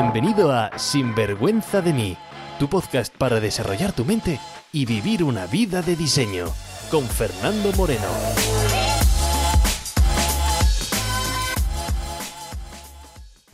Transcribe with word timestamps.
Bienvenido 0.00 0.52
a 0.52 0.78
Sinvergüenza 0.78 1.82
de 1.82 1.92
mí, 1.92 2.16
tu 2.60 2.68
podcast 2.68 3.12
para 3.16 3.40
desarrollar 3.40 3.92
tu 3.92 4.04
mente 4.04 4.38
y 4.72 4.86
vivir 4.86 5.24
una 5.24 5.48
vida 5.48 5.82
de 5.82 5.96
diseño, 5.96 6.46
con 6.88 7.04
Fernando 7.04 7.72
Moreno. 7.72 8.06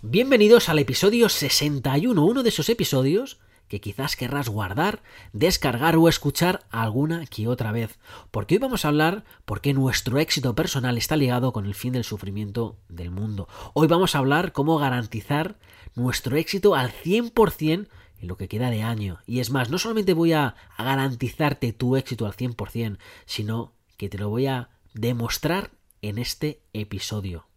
Bienvenidos 0.02 0.68
al 0.68 0.80
episodio 0.80 1.30
61, 1.30 2.22
uno 2.22 2.42
de 2.42 2.50
esos 2.50 2.68
episodios 2.68 3.38
que 3.68 3.80
quizás 3.80 4.14
querrás 4.14 4.50
guardar, 4.50 5.02
descargar 5.32 5.96
o 5.96 6.10
escuchar 6.10 6.66
alguna 6.70 7.24
que 7.26 7.48
otra 7.48 7.72
vez, 7.72 7.98
porque 8.30 8.56
hoy 8.56 8.58
vamos 8.58 8.84
a 8.84 8.88
hablar 8.88 9.24
por 9.46 9.62
qué 9.62 9.72
nuestro 9.72 10.18
éxito 10.18 10.54
personal 10.54 10.98
está 10.98 11.16
ligado 11.16 11.54
con 11.54 11.64
el 11.64 11.74
fin 11.74 11.94
del 11.94 12.04
sufrimiento 12.04 12.76
del 12.90 13.10
mundo. 13.10 13.48
Hoy 13.72 13.86
vamos 13.86 14.14
a 14.14 14.18
hablar 14.18 14.52
cómo 14.52 14.78
garantizar 14.78 15.56
nuestro 15.94 16.36
éxito 16.36 16.74
al 16.74 16.90
100% 16.92 17.88
en 18.20 18.28
lo 18.28 18.36
que 18.36 18.48
queda 18.48 18.70
de 18.70 18.82
año. 18.82 19.20
Y 19.26 19.40
es 19.40 19.50
más, 19.50 19.70
no 19.70 19.78
solamente 19.78 20.14
voy 20.14 20.32
a, 20.32 20.56
garantizarte 20.78 21.72
tu 21.72 21.96
éxito 21.96 22.26
al 22.26 22.34
100%, 22.34 22.98
sino 23.26 23.74
que 23.96 24.08
te 24.08 24.18
lo 24.18 24.28
voy 24.28 24.46
a 24.46 24.70
demostrar 24.92 25.70
en 26.02 26.18
este 26.18 26.62
episodio. 26.72 27.48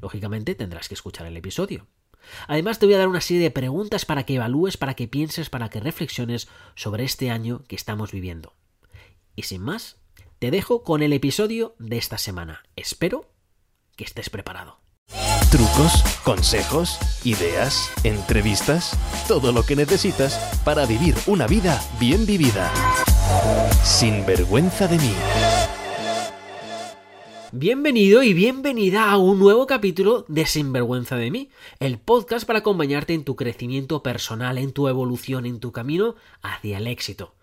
Lógicamente 0.00 0.54
tendrás 0.54 0.88
que 0.88 0.94
escuchar 0.94 1.26
el 1.26 1.36
episodio. 1.36 1.86
Además 2.46 2.78
te 2.78 2.86
voy 2.86 2.94
a 2.94 2.98
dar 2.98 3.08
una 3.08 3.20
serie 3.20 3.42
de 3.42 3.50
preguntas 3.50 4.04
para 4.04 4.24
que 4.24 4.34
evalúes, 4.34 4.76
para 4.76 4.94
que 4.94 5.08
pienses, 5.08 5.50
para 5.50 5.70
que 5.70 5.80
reflexiones 5.80 6.48
sobre 6.74 7.04
este 7.04 7.30
año 7.30 7.64
que 7.68 7.76
estamos 7.76 8.12
viviendo. 8.12 8.54
Y 9.34 9.42
sin 9.42 9.62
más, 9.62 9.96
te 10.38 10.50
dejo 10.50 10.82
con 10.82 11.02
el 11.02 11.12
episodio 11.12 11.74
de 11.78 11.96
esta 11.96 12.18
semana. 12.18 12.64
Espero 12.76 13.30
que 13.96 14.04
estés 14.04 14.30
preparado. 14.30 14.80
Trucos, 15.50 16.04
consejos, 16.24 16.98
ideas, 17.24 17.90
entrevistas, 18.04 18.92
todo 19.26 19.50
lo 19.50 19.62
que 19.62 19.76
necesitas 19.76 20.38
para 20.62 20.84
vivir 20.84 21.14
una 21.26 21.46
vida 21.46 21.82
bien 21.98 22.26
vivida. 22.26 22.70
Sin 23.82 24.26
vergüenza 24.26 24.86
de 24.86 24.98
mí. 24.98 25.12
Bienvenido 27.50 28.22
y 28.22 28.34
bienvenida 28.34 29.10
a 29.10 29.16
un 29.16 29.38
nuevo 29.38 29.66
capítulo 29.66 30.26
de 30.28 30.44
Sinvergüenza 30.44 31.16
de 31.16 31.30
mí, 31.30 31.48
el 31.80 31.98
podcast 31.98 32.46
para 32.46 32.58
acompañarte 32.58 33.14
en 33.14 33.24
tu 33.24 33.34
crecimiento 33.34 34.02
personal, 34.02 34.58
en 34.58 34.72
tu 34.72 34.86
evolución, 34.86 35.46
en 35.46 35.60
tu 35.60 35.72
camino 35.72 36.14
hacia 36.42 36.76
el 36.76 36.86
éxito. 36.86 37.37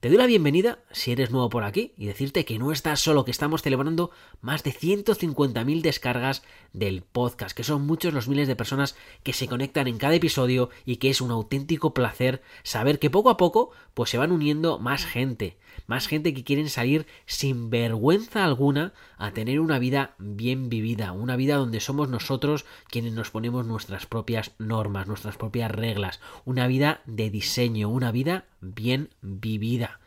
Te 0.00 0.10
doy 0.10 0.16
la 0.16 0.26
bienvenida 0.26 0.78
si 0.92 1.10
eres 1.10 1.32
nuevo 1.32 1.48
por 1.48 1.64
aquí 1.64 1.92
y 1.96 2.06
decirte 2.06 2.44
que 2.44 2.60
no 2.60 2.70
estás 2.70 3.00
solo, 3.00 3.24
que 3.24 3.32
estamos 3.32 3.62
celebrando 3.62 4.12
más 4.40 4.62
de 4.62 4.72
150.000 4.72 5.80
descargas 5.82 6.44
del 6.72 7.02
podcast, 7.02 7.56
que 7.56 7.64
son 7.64 7.84
muchos 7.84 8.14
los 8.14 8.28
miles 8.28 8.46
de 8.46 8.54
personas 8.54 8.94
que 9.24 9.32
se 9.32 9.48
conectan 9.48 9.88
en 9.88 9.98
cada 9.98 10.14
episodio 10.14 10.70
y 10.84 10.98
que 10.98 11.10
es 11.10 11.20
un 11.20 11.32
auténtico 11.32 11.94
placer 11.94 12.42
saber 12.62 13.00
que 13.00 13.10
poco 13.10 13.28
a 13.28 13.36
poco 13.36 13.72
pues 13.94 14.10
se 14.10 14.18
van 14.18 14.30
uniendo 14.30 14.78
más 14.78 15.04
gente, 15.04 15.58
más 15.88 16.06
gente 16.06 16.34
que 16.34 16.44
quieren 16.44 16.68
salir 16.68 17.06
sin 17.24 17.70
vergüenza 17.70 18.44
alguna 18.44 18.92
a 19.16 19.32
tener 19.32 19.58
una 19.58 19.78
vida 19.78 20.14
bien 20.18 20.68
vivida, 20.68 21.12
una 21.12 21.34
vida 21.34 21.56
donde 21.56 21.80
somos 21.80 22.10
nosotros 22.10 22.66
quienes 22.88 23.14
nos 23.14 23.30
ponemos 23.30 23.66
nuestras 23.66 24.04
propias 24.04 24.52
normas, 24.58 25.08
nuestras 25.08 25.38
propias 25.38 25.70
reglas, 25.70 26.20
una 26.44 26.66
vida 26.66 27.00
de 27.06 27.30
diseño, 27.30 27.88
una 27.88 28.12
vida 28.12 28.44
bien 28.60 29.08
vivida. 29.22 29.98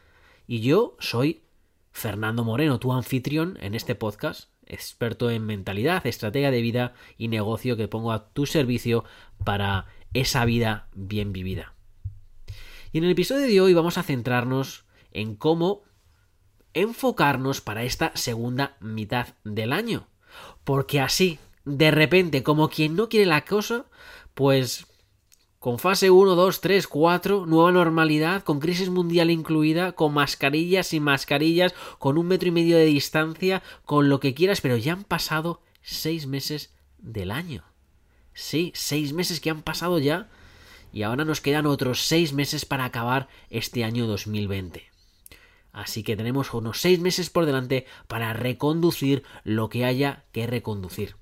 Y 0.48 0.62
yo 0.62 0.96
soy 1.00 1.42
Fernando 1.92 2.44
Moreno, 2.44 2.80
tu 2.80 2.94
anfitrión 2.94 3.58
en 3.60 3.74
este 3.74 3.96
podcast, 3.96 4.52
experto 4.68 5.32
en 5.32 5.48
mentalidad, 5.48 6.06
estrategia 6.06 6.52
de 6.52 6.62
vida 6.62 6.94
y 7.18 7.28
negocio 7.28 7.76
que 7.76 7.88
pongo 7.88 8.12
a 8.12 8.30
tu 8.30 8.46
servicio 8.46 9.04
para 9.44 9.88
esa 10.14 10.46
vida 10.46 10.90
bien 10.94 11.34
vivida. 11.34 11.74
Y 12.92 13.00
en 13.00 13.06
el 13.06 13.12
episodio 13.12 13.48
de 13.48 13.62
hoy 13.62 13.74
vamos 13.74 13.98
a 13.98 14.04
centrarnos 14.04 14.86
en 15.12 15.36
cómo 15.36 15.82
enfocarnos 16.74 17.62
para 17.62 17.84
esta 17.84 18.12
segunda 18.16 18.78
mitad 18.80 19.28
del 19.44 19.74
año. 19.74 20.08
Porque 20.64 21.00
así, 21.00 21.40
de 21.66 21.92
repente, 21.92 22.44
como 22.44 22.70
quien 22.70 22.96
no 22.96 23.10
quiere 23.10 23.26
la 23.26 23.46
cosa, 23.46 23.86
pues 24.34 24.88
con 25.60 25.78
fase 25.78 26.10
1, 26.10 26.34
2, 26.34 26.62
3, 26.62 26.88
4, 26.88 27.46
nueva 27.46 27.72
normalidad, 27.72 28.44
con 28.44 28.60
crisis 28.60 28.90
mundial 28.90 29.30
incluida, 29.30 29.92
con 29.92 30.14
mascarillas 30.14 30.94
y 30.94 31.00
mascarillas, 31.00 31.76
con 32.00 32.18
un 32.18 32.28
metro 32.28 32.48
y 32.48 32.52
medio 32.52 32.78
de 32.78 32.86
distancia, 32.86 33.62
con 33.86 34.10
lo 34.10 34.20
que 34.20 34.34
quieras, 34.34 34.62
pero 34.62 34.76
ya 34.76 34.94
han 34.94 35.04
pasado 35.04 35.62
seis 35.84 36.26
meses 36.26 36.74
del 36.98 37.30
año. 37.30 37.64
Sí, 38.34 38.72
seis 38.74 39.14
meses 39.14 39.40
que 39.40 39.50
han 39.50 39.62
pasado 39.62 40.00
ya 40.00 40.30
y 40.94 41.04
ahora 41.04 41.26
nos 41.26 41.42
quedan 41.42 41.66
otros 41.66 42.06
seis 42.06 42.34
meses 42.34 42.66
para 42.66 42.86
acabar 42.86 43.28
este 43.50 43.84
año 43.84 44.08
2020. 44.08 44.91
Así 45.72 46.04
que 46.04 46.18
tenemos 46.18 46.54
unos 46.54 46.82
seis 46.82 47.00
meses 47.00 47.30
por 47.30 47.46
delante 47.46 47.86
para 48.08 48.34
reconducir 48.34 49.24
lo 49.44 49.70
que 49.70 49.86
haya 49.86 50.26
que 50.32 50.48
reconducir. 50.48 51.16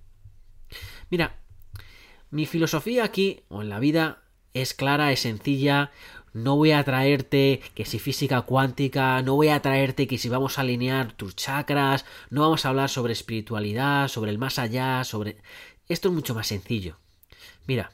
Mira, 1.10 1.40
mi 2.32 2.46
filosofía 2.46 3.04
aquí, 3.04 3.44
o 3.50 3.62
en 3.62 3.70
la 3.70 3.80
vida, 3.80 4.24
es 4.54 4.74
clara, 4.74 5.12
es 5.12 5.22
sencilla. 5.22 5.92
No 6.34 6.56
voy 6.56 6.72
a 6.72 6.84
traerte 6.84 7.62
que 7.74 7.86
si 7.86 7.98
física 7.98 8.42
cuántica, 8.44 9.22
no 9.24 9.36
voy 9.36 9.50
a 9.50 9.62
traerte 9.62 10.08
que 10.08 10.20
si 10.20 10.30
vamos 10.30 10.58
a 10.58 10.62
alinear 10.62 11.14
tus 11.14 11.36
chakras, 11.36 12.06
no 12.30 12.42
vamos 12.42 12.66
a 12.66 12.70
hablar 12.70 12.90
sobre 12.90 13.14
espiritualidad, 13.14 14.08
sobre 14.08 14.32
el 14.32 14.38
más 14.38 14.60
allá, 14.60 15.04
sobre... 15.04 15.38
Esto 15.88 16.10
es 16.10 16.14
mucho 16.14 16.36
más 16.36 16.48
sencillo. 16.48 17.00
Mira, 17.66 17.92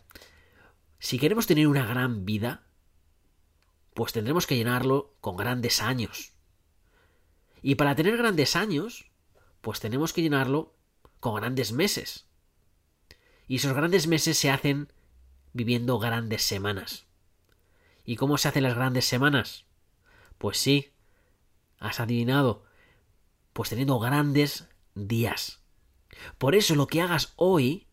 si 0.99 1.17
queremos 1.17 1.47
tener 1.47 1.67
una 1.67 1.85
gran 1.85 2.25
vida, 2.25 2.63
pues 3.93 4.11
tendremos 4.11 4.47
que 4.47 4.57
llenarlo 4.57 5.15
con 5.21 5.37
grandes 5.37 5.81
años. 5.81 6.34
Y 7.67 7.73
para 7.73 7.95
tener 7.95 8.15
grandes 8.15 8.55
años, 8.55 9.09
pues 9.61 9.79
tenemos 9.79 10.13
que 10.13 10.21
llenarlo 10.21 10.75
con 11.19 11.33
grandes 11.33 11.71
meses. 11.71 12.27
Y 13.47 13.55
esos 13.55 13.73
grandes 13.73 14.05
meses 14.05 14.37
se 14.37 14.51
hacen 14.51 14.93
viviendo 15.51 15.97
grandes 15.97 16.43
semanas. 16.43 17.07
¿Y 18.03 18.17
cómo 18.17 18.37
se 18.37 18.49
hacen 18.49 18.61
las 18.61 18.75
grandes 18.75 19.05
semanas? 19.05 19.65
Pues 20.37 20.59
sí, 20.59 20.93
has 21.79 21.99
adivinado, 21.99 22.65
pues 23.51 23.69
teniendo 23.69 23.97
grandes 23.97 24.69
días. 24.93 25.63
Por 26.37 26.53
eso 26.53 26.75
lo 26.75 26.85
que 26.85 27.01
hagas 27.01 27.33
hoy 27.35 27.87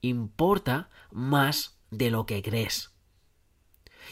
importa 0.00 0.88
más 1.10 1.78
de 1.90 2.10
lo 2.10 2.24
que 2.24 2.42
crees. 2.42 2.94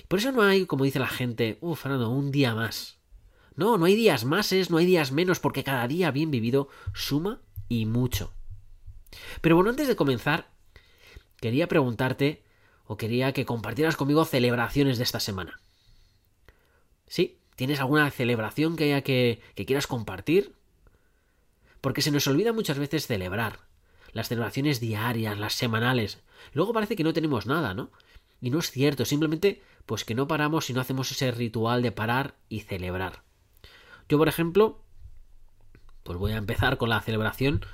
Por 0.09 0.19
eso 0.19 0.31
no 0.31 0.43
hay, 0.43 0.66
como 0.66 0.84
dice 0.84 0.98
la 0.98 1.09
gente, 1.09 1.56
uff, 1.62 1.81
Fernando, 1.81 2.10
un 2.10 2.31
día 2.31 2.54
más. 2.54 2.95
No, 3.56 3.78
no 3.78 3.86
hay 3.86 3.96
días 3.96 4.24
máses, 4.24 4.70
no 4.70 4.76
hay 4.76 4.86
días 4.86 5.12
menos, 5.12 5.40
porque 5.40 5.64
cada 5.64 5.88
día 5.88 6.10
bien 6.10 6.30
vivido 6.30 6.68
suma 6.94 7.40
y 7.68 7.86
mucho. 7.86 8.32
Pero 9.40 9.56
bueno, 9.56 9.70
antes 9.70 9.88
de 9.88 9.96
comenzar, 9.96 10.50
quería 11.40 11.66
preguntarte 11.66 12.42
o 12.86 12.96
quería 12.96 13.32
que 13.32 13.46
compartieras 13.46 13.96
conmigo 13.96 14.24
celebraciones 14.24 14.98
de 14.98 15.04
esta 15.04 15.20
semana. 15.20 15.60
¿Sí? 17.06 17.38
¿Tienes 17.56 17.80
alguna 17.80 18.10
celebración 18.10 18.76
que 18.76 18.84
haya 18.84 19.00
que, 19.02 19.40
que 19.54 19.64
quieras 19.64 19.86
compartir? 19.86 20.54
Porque 21.80 22.02
se 22.02 22.10
nos 22.10 22.26
olvida 22.26 22.52
muchas 22.52 22.78
veces 22.78 23.06
celebrar. 23.06 23.60
Las 24.12 24.28
celebraciones 24.28 24.80
diarias, 24.80 25.38
las 25.38 25.54
semanales. 25.54 26.20
Luego 26.52 26.72
parece 26.72 26.96
que 26.96 27.04
no 27.04 27.12
tenemos 27.12 27.46
nada, 27.46 27.74
¿no? 27.74 27.90
Y 28.40 28.50
no 28.50 28.58
es 28.58 28.70
cierto, 28.70 29.04
simplemente 29.04 29.62
pues 29.86 30.04
que 30.04 30.14
no 30.14 30.26
paramos 30.26 30.68
y 30.68 30.74
no 30.74 30.80
hacemos 30.80 31.10
ese 31.10 31.30
ritual 31.30 31.80
de 31.80 31.92
parar 31.92 32.34
y 32.48 32.60
celebrar. 32.60 33.25
Yo, 34.08 34.18
por 34.18 34.28
ejemplo, 34.28 34.80
pues 36.02 36.18
voy 36.18 36.32
a 36.32 36.36
empezar 36.36 36.78
con 36.78 36.88
la 36.88 37.00
celebración 37.00 37.64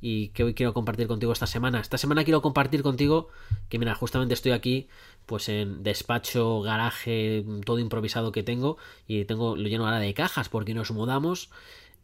y 0.00 0.28
que 0.28 0.42
hoy 0.42 0.54
quiero 0.54 0.74
compartir 0.74 1.06
contigo 1.06 1.32
esta 1.32 1.46
semana. 1.46 1.80
Esta 1.80 1.96
semana 1.96 2.24
quiero 2.24 2.42
compartir 2.42 2.82
contigo 2.82 3.28
que, 3.68 3.78
mira, 3.78 3.94
justamente 3.94 4.34
estoy 4.34 4.52
aquí, 4.52 4.88
pues 5.26 5.48
en 5.48 5.82
despacho, 5.82 6.60
garaje, 6.60 7.44
todo 7.64 7.78
improvisado 7.78 8.32
que 8.32 8.42
tengo 8.42 8.78
y 9.06 9.24
tengo 9.26 9.54
lo 9.54 9.68
lleno 9.68 9.84
ahora 9.84 10.00
de 10.00 10.12
cajas 10.12 10.48
porque 10.48 10.74
nos 10.74 10.90
mudamos. 10.90 11.50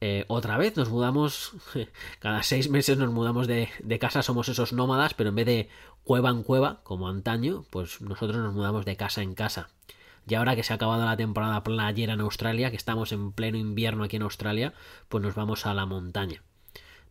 Eh, 0.00 0.24
otra 0.28 0.56
vez 0.58 0.76
nos 0.76 0.90
mudamos, 0.90 1.54
cada 2.20 2.44
seis 2.44 2.70
meses 2.70 2.98
nos 2.98 3.10
mudamos 3.10 3.48
de, 3.48 3.68
de, 3.82 3.98
casa, 3.98 4.22
somos 4.22 4.48
esos 4.48 4.72
nómadas, 4.72 5.14
pero 5.14 5.30
en 5.30 5.34
vez 5.34 5.46
de 5.46 5.68
cueva 6.04 6.30
en 6.30 6.44
cueva, 6.44 6.80
como 6.84 7.08
antaño, 7.08 7.64
pues 7.70 8.00
nosotros 8.00 8.36
nos 8.36 8.54
mudamos 8.54 8.84
de 8.84 8.96
casa 8.96 9.22
en 9.22 9.34
casa. 9.34 9.70
Y 10.28 10.34
ahora 10.34 10.54
que 10.54 10.62
se 10.62 10.72
ha 10.72 10.76
acabado 10.76 11.04
la 11.04 11.16
temporada 11.16 11.62
playera 11.62 12.12
en 12.12 12.20
Australia, 12.20 12.70
que 12.70 12.76
estamos 12.76 13.12
en 13.12 13.32
pleno 13.32 13.56
invierno 13.56 14.04
aquí 14.04 14.16
en 14.16 14.22
Australia, 14.22 14.74
pues 15.08 15.22
nos 15.22 15.34
vamos 15.34 15.64
a 15.66 15.74
la 15.74 15.86
montaña. 15.86 16.42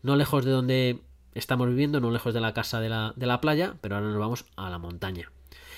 No 0.04 0.16
lejos 0.16 0.46
de 0.46 0.52
donde 0.52 1.00
estamos 1.34 1.68
viviendo, 1.68 2.00
no 2.00 2.12
lejos 2.12 2.34
de 2.34 2.42
la 2.42 2.54
casa 2.54 2.80
de 2.80 2.90
la, 2.90 3.14
de 3.16 3.26
la 3.26 3.42
playa, 3.42 3.76
pero 3.82 3.96
ahora 3.96 4.08
nos 4.08 4.20
vamos 4.20 4.46
a 4.56 4.70
la 4.70 4.78
montaña. 4.78 5.32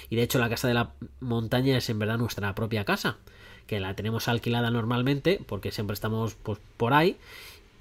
Y 0.10 0.16
de 0.18 0.24
hecho 0.24 0.40
la 0.40 0.50
casa 0.50 0.68
de 0.68 0.74
la 0.74 0.92
montaña 1.22 1.78
es 1.78 1.90
en 1.90 2.00
verdad 2.00 2.18
nuestra 2.18 2.54
propia 2.56 2.84
casa, 2.84 3.18
que 3.68 3.80
la 3.80 3.94
tenemos 3.94 4.28
alquilada 4.28 4.72
normalmente, 4.72 5.40
porque 5.48 5.72
siempre 5.72 5.94
estamos 5.94 6.36
pues, 6.36 6.60
por 6.76 6.94
ahí, 6.94 7.18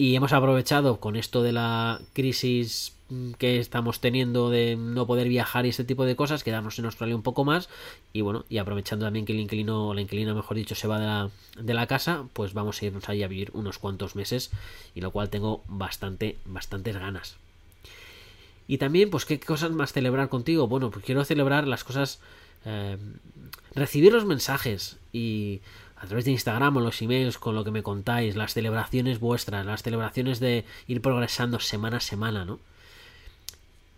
Y 0.01 0.15
hemos 0.15 0.31
aprovechado 0.31 1.01
con 1.01 1.17
esto 1.17 1.43
de 1.43 1.51
la 1.51 1.99
crisis 2.13 2.95
que 3.37 3.59
estamos 3.59 3.99
teniendo 3.99 4.49
de 4.49 4.77
no 4.77 5.05
poder 5.05 5.27
viajar 5.27 5.65
y 5.65 5.69
este 5.69 5.83
tipo 5.83 6.05
de 6.05 6.15
cosas, 6.15 6.45
quedarnos 6.45 6.79
en 6.79 6.85
Australia 6.85 7.17
un 7.17 7.21
poco 7.21 7.43
más 7.43 7.67
y 8.13 8.21
bueno, 8.21 8.45
y 8.47 8.59
aprovechando 8.59 9.05
también 9.05 9.25
que 9.25 9.33
el 9.33 9.41
inquilino, 9.41 9.93
la 9.93 9.99
inquilina 9.99 10.33
mejor 10.33 10.55
dicho, 10.55 10.73
se 10.73 10.87
va 10.87 10.99
de 10.99 11.05
la, 11.05 11.29
de 11.61 11.73
la 11.73 11.85
casa, 11.85 12.23
pues 12.31 12.53
vamos 12.53 12.81
a 12.81 12.85
irnos 12.85 13.09
ahí 13.09 13.23
a 13.23 13.27
vivir 13.27 13.51
unos 13.53 13.77
cuantos 13.77 14.15
meses 14.15 14.51
y 14.95 15.01
lo 15.01 15.11
cual 15.11 15.29
tengo 15.29 15.63
bastante, 15.67 16.37
bastantes 16.45 16.95
ganas. 16.95 17.35
Y 18.69 18.77
también, 18.77 19.09
pues, 19.09 19.25
¿qué 19.25 19.37
cosas 19.37 19.71
más 19.71 19.91
celebrar 19.91 20.29
contigo? 20.29 20.69
Bueno, 20.69 20.91
pues 20.91 21.03
quiero 21.03 21.25
celebrar 21.25 21.67
las 21.67 21.83
cosas, 21.83 22.21
eh, 22.63 22.97
recibir 23.75 24.13
los 24.13 24.23
mensajes 24.23 24.97
y 25.11 25.59
a 25.99 26.07
través 26.07 26.25
de 26.25 26.31
Instagram 26.31 26.77
o 26.77 26.79
los 26.79 27.01
emails 27.01 27.37
con 27.37 27.55
lo 27.55 27.63
que 27.63 27.71
me 27.71 27.83
contáis, 27.83 28.35
las 28.35 28.53
celebraciones 28.53 29.19
vuestras, 29.19 29.65
las 29.65 29.83
celebraciones 29.83 30.39
de 30.39 30.65
ir 30.87 31.01
progresando 31.01 31.59
semana 31.59 31.97
a 31.97 32.01
semana, 32.01 32.45
¿no? 32.45 32.59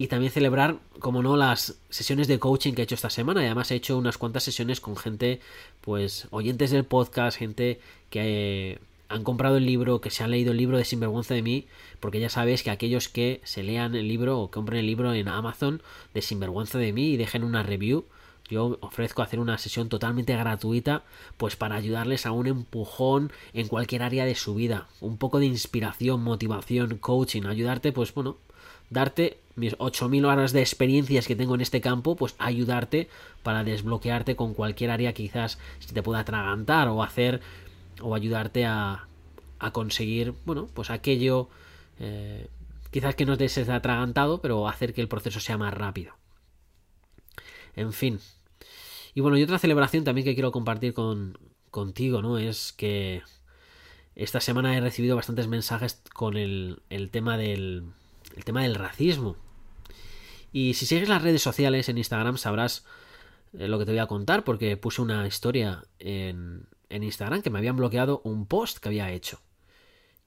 y 0.02 0.08
también 0.08 0.32
celebrar, 0.32 0.80
como 0.98 1.22
no, 1.22 1.38
las 1.38 1.76
sesiones 1.92 2.28
de 2.28 2.40
coaching 2.40 2.74
que 2.74 2.82
he 2.82 2.86
hecho 2.86 2.96
esta 2.96 3.12
semana. 3.12 3.42
Además 3.42 3.70
he 3.70 3.76
hecho 3.76 4.00
unas 4.00 4.18
cuantas 4.18 4.42
sesiones 4.42 4.82
con 4.82 4.98
gente, 4.98 5.42
pues, 5.82 6.28
oyentes 6.32 6.72
del 6.72 6.86
podcast, 6.86 7.38
gente 7.38 7.80
que 8.10 8.72
eh, 8.72 8.80
han 9.10 9.24
comprado 9.24 9.58
el 9.58 9.68
libro, 9.68 10.02
que 10.02 10.10
se 10.10 10.24
han 10.24 10.32
leído 10.32 10.54
el 10.54 10.58
libro 10.58 10.80
de 10.80 10.86
Sinvergüenza 10.86 11.36
de 11.36 11.44
mí, 11.44 11.68
porque 12.00 12.20
ya 12.20 12.30
sabéis 12.30 12.64
que 12.64 12.72
aquellos 12.72 13.10
que 13.10 13.42
se 13.44 13.62
lean 13.62 13.94
el 13.94 14.08
libro 14.08 14.40
o 14.40 14.50
compren 14.50 14.80
el 14.80 14.88
libro 14.88 15.14
en 15.14 15.28
Amazon 15.28 15.84
de 16.16 16.24
Sinvergüenza 16.24 16.80
de 16.80 16.94
mí 16.94 17.10
y 17.12 17.18
dejen 17.18 17.44
una 17.44 17.62
review, 17.62 18.06
yo 18.52 18.78
ofrezco 18.82 19.22
hacer 19.22 19.40
una 19.40 19.58
sesión 19.58 19.90
totalmente 19.90 20.36
gratuita, 20.36 21.04
pues 21.38 21.56
para 21.56 21.76
ayudarles 21.76 22.26
a 22.26 22.32
un 22.32 22.48
empujón 22.48 23.32
en 23.54 23.68
cualquier 23.68 24.04
área 24.04 24.26
de 24.26 24.36
su 24.36 24.54
vida, 24.54 24.88
un 25.00 25.18
poco 25.18 25.40
de 25.40 25.48
inspiración, 25.48 26.22
motivación, 26.24 26.98
coaching, 26.98 27.44
ayudarte, 27.44 27.92
pues 27.92 28.14
bueno, 28.14 28.38
darte 28.90 29.40
mis 29.56 29.78
8.000 29.78 30.26
horas 30.26 30.52
de 30.54 30.62
experiencias 30.62 31.28
que 31.28 31.36
tengo 31.36 31.56
en 31.56 31.62
este 31.62 31.82
campo, 31.82 32.16
pues 32.16 32.36
ayudarte 32.38 33.10
para 33.44 33.64
desbloquearte 33.64 34.36
con 34.36 34.54
cualquier 34.54 34.92
área 34.92 35.14
quizás 35.14 35.58
se 35.80 35.94
te 35.94 36.04
pueda 36.04 36.20
atragantar 36.20 36.88
o 36.90 37.04
hacer 37.04 37.42
o 38.02 38.16
ayudarte 38.16 38.66
a, 38.66 39.08
a 39.60 39.72
conseguir, 39.72 40.34
bueno, 40.46 40.68
pues 40.74 40.90
aquello 40.90 41.50
eh, 42.00 42.48
quizás 42.92 43.16
que 43.16 43.26
no 43.26 43.38
te 43.38 43.48
se 43.48 43.72
atragantado, 43.72 44.42
pero 44.42 44.68
hacer 44.68 44.94
que 44.94 45.02
el 45.02 45.08
proceso 45.08 45.40
sea 45.40 45.58
más 45.58 45.74
rápido. 45.74 46.14
En 47.76 47.94
fin. 47.94 48.20
Y 49.14 49.22
bueno, 49.22 49.38
y 49.38 49.44
otra 49.44 49.60
celebración 49.60 50.04
también 50.04 50.26
que 50.26 50.34
quiero 50.34 50.52
compartir 50.52 50.94
con, 50.94 51.38
contigo, 51.70 52.22
¿no? 52.22 52.38
Es 52.38 52.74
que 52.74 53.22
esta 54.16 54.40
semana 54.40 54.76
he 54.76 54.82
recibido 54.82 55.16
bastantes 55.16 55.48
mensajes 55.48 56.02
con 56.14 56.38
el, 56.38 56.82
el 56.90 57.10
tema 57.10 57.38
del, 57.38 57.86
el 58.36 58.44
tema 58.44 58.64
del 58.64 58.76
racismo. 58.76 59.38
Y 60.54 60.74
si 60.74 60.86
sigues 60.86 61.10
las 61.10 61.22
redes 61.22 61.42
sociales 61.42 61.90
en 61.90 61.98
Instagram 61.98 62.38
sabrás 62.38 62.86
eh, 63.54 63.68
lo 63.68 63.80
que 63.80 63.86
te 63.86 63.92
voy 63.92 64.00
a 64.00 64.08
contar 64.08 64.44
porque 64.44 64.78
puse 64.78 65.02
una 65.02 65.26
historia 65.28 65.86
en, 66.00 66.68
en 66.90 67.04
Instagram 67.04 67.42
que 67.42 67.50
me 67.50 67.60
habían 67.60 67.78
bloqueado 67.78 68.22
un 68.24 68.46
post 68.46 68.80
que 68.80 68.90
había 68.90 69.12
hecho. 69.12 69.40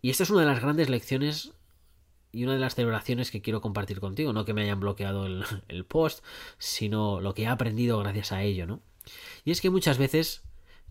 Y 0.01 0.11
esta 0.11 0.23
es 0.23 0.31
una 0.31 0.41
de 0.41 0.47
las 0.47 0.61
grandes 0.61 0.89
lecciones 0.91 1.53
y 2.35 2.45
una 2.45 2.55
de 2.55 2.59
las 2.59 2.75
celebraciones 2.75 3.31
que 3.31 3.41
quiero 3.41 3.61
compartir 3.61 4.01
contigo. 4.01 4.33
No 4.33 4.45
que 4.45 4.55
me 4.55 4.63
hayan 4.63 4.81
bloqueado 4.81 5.27
el, 5.27 5.45
el, 5.69 5.85
post, 5.85 6.25
sino 6.59 7.21
lo 7.21 7.35
que 7.35 7.43
he 7.43 7.47
aprendido 7.47 7.99
gracias 7.99 8.33
a 8.33 8.43
ello, 8.43 8.67
¿no? 8.67 8.81
Y 9.45 9.53
es 9.53 9.61
que 9.61 9.71
muchas 9.71 9.99
veces, 9.99 10.43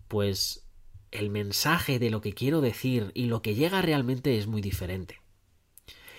pues, 0.08 0.66
el 1.10 1.30
mensaje 1.30 1.98
de 1.98 2.10
lo 2.10 2.20
que 2.20 2.32
quiero 2.32 2.60
decir 2.60 3.10
y 3.14 3.26
lo 3.26 3.42
que 3.42 3.54
llega 3.54 3.82
realmente 3.82 4.38
es 4.38 4.46
muy 4.46 4.62
diferente. 4.62 5.20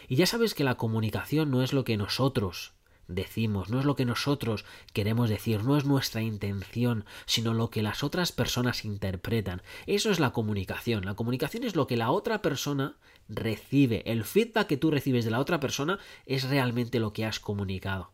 Y 0.07 0.15
ya 0.15 0.27
sabes 0.27 0.53
que 0.53 0.63
la 0.63 0.75
comunicación 0.75 1.49
no 1.49 1.63
es 1.63 1.73
lo 1.73 1.83
que 1.83 1.97
nosotros 1.97 2.74
decimos, 3.07 3.69
no 3.69 3.79
es 3.79 3.85
lo 3.85 3.95
que 3.95 4.05
nosotros 4.05 4.65
queremos 4.93 5.29
decir, 5.29 5.63
no 5.63 5.77
es 5.77 5.85
nuestra 5.85 6.21
intención, 6.21 7.05
sino 7.25 7.53
lo 7.53 7.69
que 7.69 7.83
las 7.83 8.03
otras 8.03 8.31
personas 8.31 8.85
interpretan. 8.85 9.61
Eso 9.85 10.11
es 10.11 10.19
la 10.19 10.31
comunicación. 10.31 11.05
La 11.05 11.15
comunicación 11.15 11.63
es 11.63 11.75
lo 11.75 11.87
que 11.87 11.97
la 11.97 12.11
otra 12.11 12.41
persona 12.41 12.97
recibe. 13.27 14.03
El 14.05 14.23
feedback 14.23 14.67
que 14.67 14.77
tú 14.77 14.91
recibes 14.91 15.25
de 15.25 15.31
la 15.31 15.39
otra 15.39 15.59
persona 15.59 15.99
es 16.25 16.49
realmente 16.49 16.99
lo 16.99 17.13
que 17.13 17.25
has 17.25 17.39
comunicado. 17.39 18.11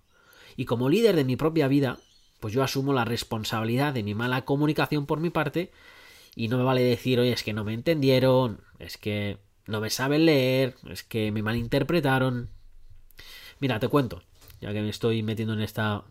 Y 0.57 0.65
como 0.65 0.89
líder 0.89 1.15
de 1.15 1.23
mi 1.23 1.35
propia 1.35 1.67
vida, 1.67 1.97
pues 2.39 2.53
yo 2.53 2.63
asumo 2.63 2.93
la 2.93 3.05
responsabilidad 3.05 3.93
de 3.93 4.03
mi 4.03 4.15
mala 4.15 4.45
comunicación 4.45 5.05
por 5.05 5.19
mi 5.19 5.29
parte 5.29 5.71
y 6.35 6.47
no 6.47 6.57
me 6.57 6.63
vale 6.63 6.81
decir, 6.81 7.19
oye, 7.19 7.31
es 7.31 7.43
que 7.43 7.53
no 7.53 7.63
me 7.63 7.73
entendieron, 7.73 8.61
es 8.79 8.97
que 8.97 9.38
no 9.67 9.79
me 9.79 9.89
saben 9.89 10.25
leer, 10.25 10.75
es 10.89 11.03
que 11.03 11.31
me 11.31 11.43
malinterpretaron. 11.43 12.49
Mira, 13.59 13.79
te 13.79 13.88
cuento, 13.88 14.23
ya 14.62 14.72
que 14.74 14.81
me 14.81 14.90
estoy 14.90 15.24
metiendo 15.24 15.54
en 15.54 15.62
esta 15.62 16.06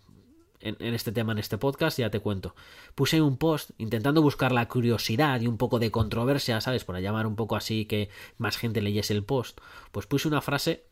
en, 0.60 0.94
este 0.94 1.12
tema 1.12 1.32
en 1.32 1.38
este 1.38 1.58
podcast, 1.58 1.98
ya 1.98 2.10
te 2.10 2.20
cuento. 2.20 2.54
Puse 2.94 3.22
un 3.22 3.36
post 3.36 3.70
intentando 3.78 4.22
buscar 4.22 4.52
la 4.52 4.68
curiosidad 4.68 5.40
y 5.40 5.46
un 5.46 5.56
poco 5.56 5.78
de 5.78 5.90
controversia, 5.90 6.60
¿sabes? 6.60 6.84
Por 6.84 6.98
llamar 6.98 7.26
un 7.26 7.36
poco 7.36 7.56
así 7.56 7.86
que 7.86 8.10
más 8.36 8.56
gente 8.56 8.82
leyese 8.82 9.14
el 9.14 9.24
post. 9.24 9.60
Pues 9.90 10.06
puse 10.06 10.28
una 10.28 10.42
frase 10.42 10.84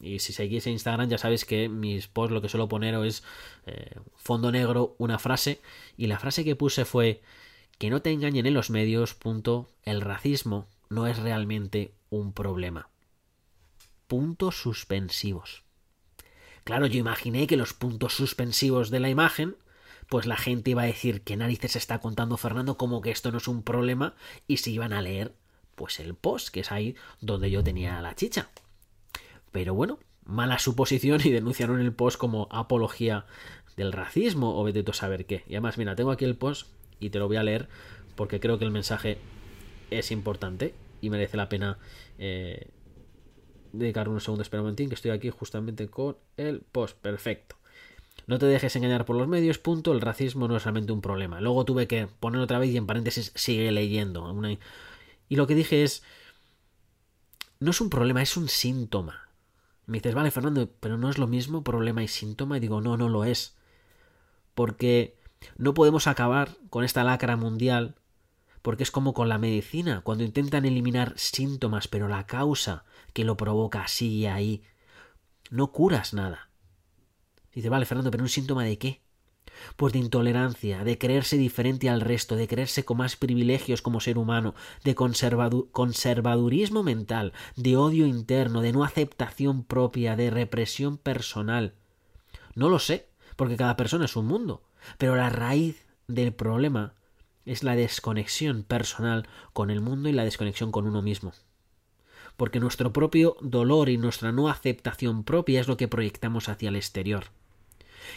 y 0.00 0.18
si 0.18 0.32
seguís 0.32 0.66
en 0.66 0.74
Instagram 0.74 1.08
ya 1.08 1.18
sabéis 1.18 1.44
que 1.44 1.68
mis 1.68 2.06
posts 2.06 2.32
lo 2.32 2.42
que 2.42 2.48
suelo 2.48 2.68
poner 2.68 2.94
es 3.04 3.22
eh, 3.66 3.96
fondo 4.16 4.50
negro, 4.50 4.94
una 4.98 5.18
frase. 5.18 5.60
Y 5.96 6.06
la 6.06 6.18
frase 6.18 6.44
que 6.44 6.56
puse 6.56 6.84
fue 6.84 7.22
que 7.78 7.90
no 7.90 8.02
te 8.02 8.10
engañen 8.10 8.46
en 8.46 8.54
los 8.54 8.70
medios, 8.70 9.14
punto, 9.14 9.68
el 9.82 10.00
racismo 10.00 10.68
no 10.88 11.06
es 11.06 11.18
realmente 11.18 11.92
un 12.10 12.32
problema. 12.32 12.88
Puntos 14.06 14.56
suspensivos. 14.60 15.65
Claro, 16.66 16.86
yo 16.86 16.98
imaginé 16.98 17.46
que 17.46 17.56
los 17.56 17.74
puntos 17.74 18.14
suspensivos 18.14 18.90
de 18.90 18.98
la 18.98 19.08
imagen, 19.08 19.54
pues 20.08 20.26
la 20.26 20.36
gente 20.36 20.72
iba 20.72 20.82
a 20.82 20.86
decir 20.86 21.22
que 21.22 21.36
narices 21.36 21.76
está 21.76 22.00
contando 22.00 22.36
Fernando 22.36 22.76
como 22.76 23.00
que 23.02 23.12
esto 23.12 23.30
no 23.30 23.38
es 23.38 23.46
un 23.46 23.62
problema 23.62 24.16
y 24.48 24.56
se 24.56 24.70
iban 24.70 24.92
a 24.92 25.00
leer 25.00 25.32
pues 25.76 26.00
el 26.00 26.16
post, 26.16 26.48
que 26.48 26.58
es 26.58 26.72
ahí 26.72 26.96
donde 27.20 27.52
yo 27.52 27.62
tenía 27.62 28.00
la 28.00 28.16
chicha. 28.16 28.50
Pero 29.52 29.74
bueno, 29.74 30.00
mala 30.24 30.58
suposición 30.58 31.20
y 31.22 31.30
denunciaron 31.30 31.80
el 31.80 31.92
post 31.92 32.18
como 32.18 32.48
apología 32.50 33.26
del 33.76 33.92
racismo 33.92 34.58
o 34.58 34.64
vete 34.64 34.82
tú 34.82 34.90
a 34.90 34.94
saber 34.94 35.24
qué. 35.24 35.44
Y 35.46 35.52
además, 35.52 35.78
mira, 35.78 35.94
tengo 35.94 36.10
aquí 36.10 36.24
el 36.24 36.34
post 36.34 36.66
y 36.98 37.10
te 37.10 37.20
lo 37.20 37.28
voy 37.28 37.36
a 37.36 37.44
leer 37.44 37.68
porque 38.16 38.40
creo 38.40 38.58
que 38.58 38.64
el 38.64 38.72
mensaje 38.72 39.18
es 39.92 40.10
importante 40.10 40.74
y 41.00 41.10
merece 41.10 41.36
la 41.36 41.48
pena 41.48 41.78
eh, 42.18 42.70
dedicar 43.72 44.08
unos 44.08 44.24
segundos. 44.24 44.46
Espera 44.46 44.62
un 44.62 44.74
que 44.74 44.94
estoy 44.94 45.10
aquí 45.10 45.30
justamente 45.30 45.88
con 45.88 46.16
el 46.36 46.60
post. 46.60 46.96
Perfecto. 46.98 47.56
No 48.26 48.38
te 48.38 48.46
dejes 48.46 48.74
engañar 48.76 49.04
por 49.04 49.16
los 49.16 49.28
medios, 49.28 49.58
punto. 49.58 49.92
El 49.92 50.00
racismo 50.00 50.48
no 50.48 50.56
es 50.56 50.64
realmente 50.64 50.92
un 50.92 51.00
problema. 51.00 51.40
Luego 51.40 51.64
tuve 51.64 51.86
que 51.86 52.06
poner 52.06 52.40
otra 52.40 52.58
vez 52.58 52.70
y 52.70 52.76
en 52.76 52.86
paréntesis 52.86 53.32
sigue 53.34 53.70
leyendo. 53.70 54.34
Y 55.28 55.36
lo 55.36 55.46
que 55.46 55.54
dije 55.54 55.82
es. 55.82 56.02
No 57.58 57.70
es 57.70 57.80
un 57.80 57.88
problema, 57.88 58.20
es 58.20 58.36
un 58.36 58.48
síntoma. 58.48 59.28
Me 59.86 59.98
dices, 59.98 60.14
vale, 60.14 60.30
Fernando, 60.30 60.68
pero 60.80 60.98
no 60.98 61.08
es 61.08 61.16
lo 61.16 61.26
mismo 61.26 61.62
problema 61.64 62.02
y 62.02 62.08
síntoma. 62.08 62.56
Y 62.56 62.60
digo, 62.60 62.80
no, 62.80 62.96
no 62.96 63.08
lo 63.08 63.24
es. 63.24 63.56
Porque 64.54 65.16
no 65.56 65.72
podemos 65.72 66.06
acabar 66.06 66.50
con 66.70 66.84
esta 66.84 67.04
lacra 67.04 67.36
mundial 67.36 67.94
porque 68.66 68.82
es 68.82 68.90
como 68.90 69.14
con 69.14 69.28
la 69.28 69.38
medicina, 69.38 70.00
cuando 70.00 70.24
intentan 70.24 70.64
eliminar 70.64 71.12
síntomas, 71.14 71.86
pero 71.86 72.08
la 72.08 72.26
causa 72.26 72.82
que 73.16 73.24
lo 73.24 73.38
provoca 73.38 73.88
sigue 73.88 74.28
ahí, 74.28 74.62
no 75.48 75.72
curas 75.72 76.12
nada. 76.12 76.50
Dice, 77.54 77.70
vale, 77.70 77.86
Fernando, 77.86 78.10
pero 78.10 78.22
un 78.22 78.28
síntoma 78.28 78.62
de 78.62 78.76
qué? 78.76 79.00
Pues 79.76 79.94
de 79.94 80.00
intolerancia, 80.00 80.84
de 80.84 80.98
creerse 80.98 81.38
diferente 81.38 81.88
al 81.88 82.02
resto, 82.02 82.36
de 82.36 82.46
creerse 82.46 82.84
con 82.84 82.98
más 82.98 83.16
privilegios 83.16 83.80
como 83.80 84.00
ser 84.00 84.18
humano, 84.18 84.54
de 84.84 84.94
conservadurismo 84.94 86.82
mental, 86.82 87.32
de 87.56 87.78
odio 87.78 88.06
interno, 88.06 88.60
de 88.60 88.72
no 88.72 88.84
aceptación 88.84 89.64
propia, 89.64 90.14
de 90.14 90.28
represión 90.28 90.98
personal. 90.98 91.72
No 92.54 92.68
lo 92.68 92.78
sé, 92.78 93.08
porque 93.36 93.56
cada 93.56 93.78
persona 93.78 94.04
es 94.04 94.16
un 94.16 94.26
mundo, 94.26 94.62
pero 94.98 95.16
la 95.16 95.30
raíz 95.30 95.86
del 96.06 96.34
problema 96.34 96.92
es 97.46 97.64
la 97.64 97.76
desconexión 97.76 98.62
personal 98.62 99.26
con 99.54 99.70
el 99.70 99.80
mundo 99.80 100.10
y 100.10 100.12
la 100.12 100.24
desconexión 100.24 100.70
con 100.70 100.86
uno 100.86 101.00
mismo. 101.00 101.32
Porque 102.36 102.60
nuestro 102.60 102.92
propio 102.92 103.36
dolor 103.40 103.88
y 103.88 103.96
nuestra 103.96 104.32
no 104.32 104.48
aceptación 104.48 105.24
propia 105.24 105.60
es 105.60 105.68
lo 105.68 105.76
que 105.76 105.88
proyectamos 105.88 106.48
hacia 106.48 106.68
el 106.68 106.76
exterior. 106.76 107.24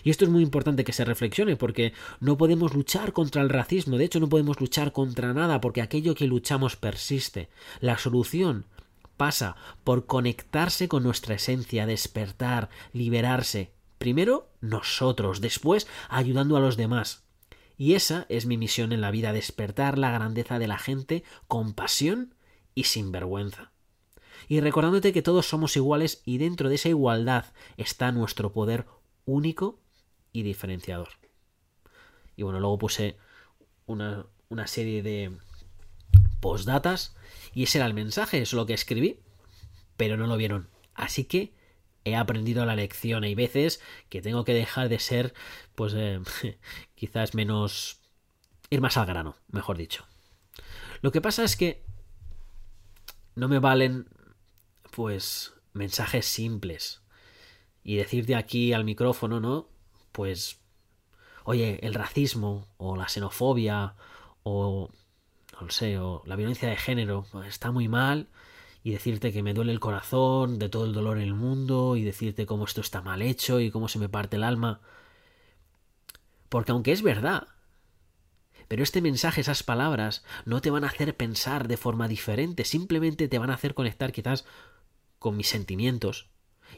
Y 0.03 0.09
esto 0.09 0.25
es 0.25 0.31
muy 0.31 0.43
importante 0.43 0.83
que 0.83 0.93
se 0.93 1.05
reflexione 1.05 1.55
porque 1.55 1.93
no 2.19 2.37
podemos 2.37 2.73
luchar 2.73 3.13
contra 3.13 3.41
el 3.41 3.49
racismo, 3.49 3.97
de 3.97 4.05
hecho 4.05 4.19
no 4.19 4.29
podemos 4.29 4.59
luchar 4.59 4.91
contra 4.91 5.33
nada 5.33 5.61
porque 5.61 5.81
aquello 5.81 6.15
que 6.15 6.27
luchamos 6.27 6.75
persiste. 6.75 7.49
La 7.79 7.97
solución 7.97 8.65
pasa 9.17 9.55
por 9.83 10.05
conectarse 10.05 10.87
con 10.87 11.03
nuestra 11.03 11.35
esencia, 11.35 11.85
despertar, 11.85 12.69
liberarse. 12.93 13.71
Primero 13.97 14.49
nosotros, 14.61 15.41
después 15.41 15.87
ayudando 16.09 16.55
a 16.55 16.61
los 16.61 16.77
demás. 16.77 17.23
Y 17.77 17.93
esa 17.93 18.25
es 18.29 18.45
mi 18.45 18.57
misión 18.57 18.91
en 18.91 19.01
la 19.01 19.11
vida, 19.11 19.33
despertar 19.33 19.97
la 19.97 20.11
grandeza 20.11 20.59
de 20.59 20.67
la 20.67 20.77
gente 20.77 21.23
con 21.47 21.73
pasión 21.73 22.35
y 22.75 22.85
sin 22.85 23.11
vergüenza. 23.11 23.71
Y 24.47 24.59
recordándote 24.59 25.13
que 25.13 25.21
todos 25.21 25.47
somos 25.47 25.75
iguales 25.75 26.21
y 26.25 26.37
dentro 26.37 26.69
de 26.69 26.75
esa 26.75 26.89
igualdad 26.89 27.45
está 27.77 28.11
nuestro 28.11 28.51
poder 28.51 28.85
único 29.25 29.79
y 30.31 30.43
diferenciador. 30.43 31.09
Y 32.35 32.43
bueno, 32.43 32.59
luego 32.59 32.77
puse 32.77 33.17
una, 33.85 34.25
una 34.49 34.67
serie 34.67 35.03
de 35.03 35.37
postdatas 36.39 37.15
y 37.53 37.63
ese 37.63 37.79
era 37.79 37.87
el 37.87 37.93
mensaje, 37.93 38.41
es 38.41 38.53
lo 38.53 38.65
que 38.65 38.73
escribí, 38.73 39.19
pero 39.97 40.17
no 40.17 40.27
lo 40.27 40.37
vieron. 40.37 40.69
Así 40.93 41.25
que 41.25 41.53
he 42.05 42.15
aprendido 42.15 42.65
la 42.65 42.75
lección. 42.75 43.23
Hay 43.23 43.35
veces 43.35 43.81
que 44.09 44.21
tengo 44.21 44.43
que 44.43 44.53
dejar 44.53 44.89
de 44.89 44.99
ser, 44.99 45.33
pues, 45.75 45.93
eh, 45.95 46.21
quizás 46.95 47.33
menos... 47.33 48.01
ir 48.69 48.81
más 48.81 48.97
al 48.97 49.05
grano, 49.05 49.35
mejor 49.49 49.77
dicho. 49.77 50.05
Lo 51.01 51.11
que 51.11 51.21
pasa 51.21 51.43
es 51.43 51.55
que 51.55 51.85
no 53.35 53.47
me 53.47 53.59
valen, 53.59 54.07
pues, 54.91 55.53
mensajes 55.73 56.25
simples. 56.25 57.01
Y 57.83 57.95
decirte 57.95 58.35
aquí 58.35 58.73
al 58.73 58.83
micrófono, 58.83 59.39
¿no? 59.39 59.69
Pues, 60.11 60.59
oye, 61.43 61.79
el 61.85 61.93
racismo 61.93 62.67
o 62.77 62.95
la 62.95 63.09
xenofobia 63.09 63.95
o, 64.43 64.89
no 65.59 65.69
sé, 65.69 65.97
o 65.97 66.23
la 66.25 66.35
violencia 66.35 66.69
de 66.69 66.77
género 66.77 67.25
está 67.47 67.71
muy 67.71 67.87
mal 67.87 68.27
y 68.83 68.91
decirte 68.91 69.33
que 69.33 69.43
me 69.43 69.53
duele 69.53 69.71
el 69.71 69.79
corazón 69.79 70.59
de 70.59 70.69
todo 70.69 70.85
el 70.85 70.93
dolor 70.93 71.17
en 71.17 71.23
el 71.23 71.33
mundo 71.33 71.95
y 71.95 72.03
decirte 72.03 72.45
cómo 72.45 72.65
esto 72.65 72.81
está 72.81 73.01
mal 73.01 73.21
hecho 73.21 73.59
y 73.59 73.71
cómo 73.71 73.87
se 73.87 73.99
me 73.99 74.09
parte 74.09 74.37
el 74.37 74.43
alma. 74.43 74.81
Porque 76.49 76.71
aunque 76.71 76.91
es 76.91 77.01
verdad, 77.01 77.47
pero 78.67 78.83
este 78.83 79.01
mensaje, 79.01 79.41
esas 79.41 79.63
palabras, 79.63 80.23
no 80.45 80.61
te 80.61 80.69
van 80.69 80.83
a 80.83 80.87
hacer 80.87 81.15
pensar 81.17 81.67
de 81.67 81.77
forma 81.77 82.07
diferente, 82.07 82.65
simplemente 82.65 83.27
te 83.27 83.39
van 83.39 83.49
a 83.49 83.55
hacer 83.55 83.73
conectar 83.73 84.11
quizás 84.11 84.45
con 85.19 85.37
mis 85.37 85.47
sentimientos. 85.47 86.29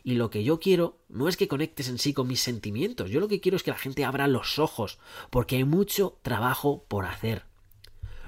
Y 0.03 0.15
lo 0.15 0.29
que 0.29 0.43
yo 0.43 0.60
quiero 0.60 1.00
no 1.10 1.27
es 1.27 1.38
que 1.38 1.48
conectes 1.48 1.88
en 1.89 2.00
sí 2.00 2.13
con 2.13 2.27
mis 2.27 2.41
sentimientos, 2.41 3.10
yo 3.10 3.19
lo 3.19 3.27
que 3.27 3.39
quiero 3.39 3.55
es 3.55 3.63
que 3.63 3.71
la 3.71 3.77
gente 3.77 4.05
abra 4.05 4.27
los 4.27 4.60
ojos, 4.60 5.00
porque 5.29 5.57
hay 5.57 5.63
mucho 5.63 6.19
trabajo 6.21 6.86
por 6.88 7.05
hacer. 7.05 7.45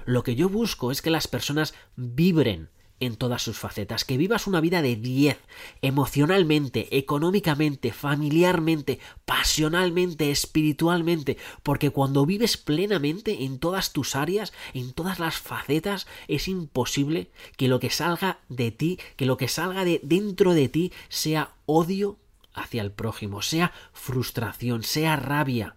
Lo 0.04 0.22
que 0.22 0.34
yo 0.34 0.48
busco 0.48 0.90
es 0.90 1.02
que 1.02 1.10
las 1.10 1.26
personas 1.26 1.74
vibren 1.96 2.70
en 3.00 3.16
todas 3.16 3.42
sus 3.42 3.58
facetas, 3.58 4.04
que 4.04 4.16
vivas 4.16 4.46
una 4.46 4.60
vida 4.60 4.80
de 4.82 4.96
10, 4.96 5.38
emocionalmente, 5.82 6.96
económicamente, 6.96 7.92
familiarmente, 7.92 9.00
pasionalmente, 9.24 10.30
espiritualmente, 10.30 11.36
porque 11.62 11.90
cuando 11.90 12.26
vives 12.26 12.56
plenamente 12.56 13.44
en 13.44 13.58
todas 13.58 13.92
tus 13.92 14.16
áreas, 14.16 14.52
en 14.72 14.92
todas 14.92 15.18
las 15.18 15.38
facetas, 15.38 16.06
es 16.28 16.48
imposible 16.48 17.30
que 17.56 17.68
lo 17.68 17.80
que 17.80 17.90
salga 17.90 18.40
de 18.48 18.70
ti, 18.70 18.98
que 19.16 19.26
lo 19.26 19.36
que 19.36 19.48
salga 19.48 19.84
de 19.84 20.00
dentro 20.02 20.54
de 20.54 20.68
ti 20.68 20.92
sea 21.08 21.54
odio 21.66 22.18
hacia 22.54 22.82
el 22.82 22.92
prójimo, 22.92 23.42
sea 23.42 23.72
frustración, 23.92 24.82
sea 24.82 25.16
rabia. 25.16 25.76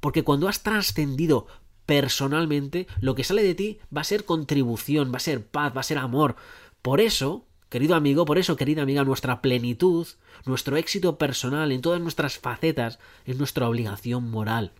Porque 0.00 0.24
cuando 0.24 0.48
has 0.48 0.62
trascendido 0.62 1.46
personalmente, 1.88 2.86
lo 3.00 3.14
que 3.14 3.24
sale 3.24 3.42
de 3.42 3.54
ti 3.54 3.78
va 3.96 4.02
a 4.02 4.04
ser 4.04 4.26
contribución, 4.26 5.10
va 5.10 5.16
a 5.16 5.20
ser 5.20 5.46
paz, 5.46 5.74
va 5.74 5.80
a 5.80 5.84
ser 5.84 5.96
amor. 5.96 6.36
Por 6.82 7.00
eso, 7.00 7.46
querido 7.70 7.94
amigo, 7.94 8.26
por 8.26 8.36
eso, 8.36 8.56
querida 8.56 8.82
amiga, 8.82 9.04
nuestra 9.04 9.40
plenitud, 9.40 10.06
nuestro 10.44 10.76
éxito 10.76 11.16
personal 11.16 11.72
en 11.72 11.80
todas 11.80 11.98
nuestras 12.02 12.38
facetas 12.38 12.98
es 13.24 13.38
nuestra 13.38 13.66
obligación 13.66 14.30
moral. 14.30 14.72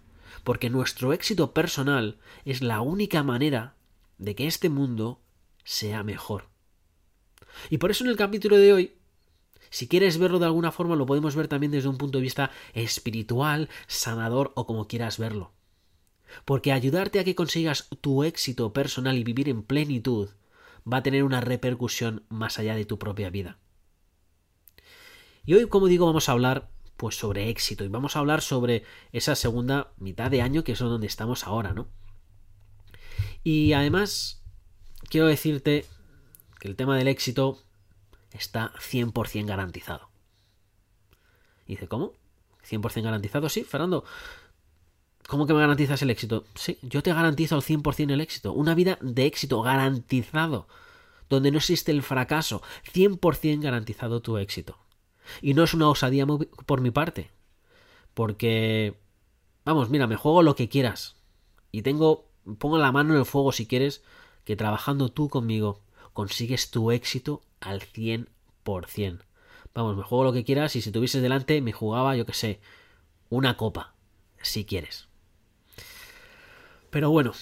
Porque 0.45 0.69
nuestro 0.69 1.15
éxito 1.15 1.55
personal 1.55 2.19
es 2.45 2.61
la 2.61 2.83
única 2.83 3.23
manera 3.23 3.75
de 4.19 4.35
que 4.35 4.47
este 4.47 4.69
mundo 4.69 5.23
sea 5.65 6.03
mejor. 6.03 6.51
Y 7.71 7.79
por 7.79 7.91
eso 7.91 8.05
en 8.05 8.11
el 8.11 8.19
capítulo 8.19 8.59
de 8.59 8.75
hoy 8.75 8.95
si 9.71 9.89
quieres 9.89 10.19
verlo 10.19 10.39
de 10.39 10.47
alguna 10.47 10.73
forma, 10.73 10.95
lo 10.95 11.07
podemos 11.07 11.37
ver 11.37 11.49
también 11.49 11.73
desde 11.73 11.89
un 11.89 11.97
punto 11.97 12.19
de 12.19 12.23
vista 12.23 12.51
espiritual, 12.75 13.71
sanador 13.87 14.53
o 14.57 14.67
como 14.67 14.89
quieras 14.89 15.19
verlo. 15.19 15.53
Porque 16.45 16.73
ayudarte 16.73 17.19
a 17.19 17.25
que 17.25 17.35
consigas 17.35 17.89
tu 18.01 18.25
éxito 18.25 18.73
personal 18.73 19.17
y 19.17 19.25
vivir 19.25 19.49
en 19.49 19.63
plenitud 19.63 20.31
va 20.91 20.99
a 20.99 21.03
tener 21.03 21.25
una 21.25 21.41
repercusión 21.41 22.25
más 22.29 22.59
allá 22.59 22.75
de 22.75 22.85
tu 22.85 22.99
propia 22.99 23.31
vida. 23.31 23.59
Y 25.45 25.55
hoy, 25.55 25.67
como 25.67 25.87
digo, 25.87 26.07
vamos 26.07 26.29
a 26.29 26.33
hablar 26.33 26.71
pues 26.97 27.17
sobre 27.17 27.49
éxito 27.49 27.85
y 27.85 27.89
vamos 27.89 28.17
a 28.17 28.19
hablar 28.19 28.43
sobre 28.43 28.85
esa 29.13 29.37
segunda 29.37 29.93
mitad 29.99 30.31
de 30.31 30.43
año 30.43 30.65
que 30.65 30.73
es 30.73 30.79
donde 30.79 31.07
estamos 31.07 31.47
ahora, 31.47 31.73
¿no? 31.73 31.89
Y 33.45 33.73
además 33.73 34.43
quiero 35.09 35.29
decirte 35.29 35.87
que 36.59 36.69
el 36.69 36.77
tema 36.77 36.97
del 36.97 37.09
éxito 37.09 37.63
está 38.33 38.73
100% 38.75 39.47
garantizado. 39.47 40.11
Y 41.67 41.73
dice, 41.73 41.89
¿cómo? 41.89 42.13
¿100% 42.69 43.03
garantizado? 43.03 43.49
Sí, 43.49 43.63
Fernando. 43.63 44.05
¿Cómo 45.29 45.47
que 45.47 45.53
me 45.53 45.61
garantizas 45.61 46.01
el 46.01 46.09
éxito? 46.09 46.47
Sí, 46.55 46.79
yo 46.81 47.03
te 47.03 47.13
garantizo 47.13 47.55
al 47.55 47.61
100% 47.61 48.13
el 48.13 48.23
éxito. 48.23 48.55
Una 48.55 48.75
vida 48.75 48.97
de 49.03 49.27
éxito 49.27 49.61
garantizado. 49.61 50.69
Donde 51.29 51.51
no 51.51 51.59
existe 51.59 51.93
el 51.93 52.03
fracaso. 52.03 52.63
100% 52.95 53.61
garantizado 53.61 54.23
tu 54.23 54.39
éxito. 54.39 54.79
Y 55.43 55.53
no 55.53 55.65
es 55.65 55.75
una 55.75 55.91
osadía 55.91 56.27
por 56.65 56.81
mi 56.81 56.91
parte. 56.91 57.31
Porque... 58.15 58.99
Vamos, 59.67 59.91
mira, 59.91 60.07
me 60.07 60.17
juego 60.17 60.43
lo 60.43 60.57
que 60.57 60.71
quieras. 60.71 61.17
Y 61.73 61.83
tengo... 61.83 62.25
Pongo 62.59 62.79
la 62.79 62.91
mano 62.91 63.13
en 63.13 63.21
el 63.21 63.27
fuego 63.27 63.53
si 63.53 63.67
quieres 63.67 64.03
que 64.45 64.57
trabajando 64.57 65.11
tú 65.11 65.29
conmigo 65.29 65.83
consigues 66.15 66.71
tu 66.71 66.91
éxito 66.91 67.43
al 67.61 67.83
100%. 67.83 68.25
Vamos, 69.75 69.95
me 69.95 70.03
juego 70.05 70.25
lo 70.25 70.33
que 70.33 70.45
quieras 70.45 70.75
y 70.75 70.81
si 70.81 70.91
tuvieses 70.91 71.21
delante 71.21 71.61
me 71.61 71.73
jugaba, 71.73 72.17
yo 72.17 72.25
que 72.25 72.33
sé, 72.33 72.63
una 73.29 73.59
copa, 73.59 73.93
si 74.41 74.65
quieres. 74.65 75.09
Pero 76.91 77.11
bueno, 77.11 77.33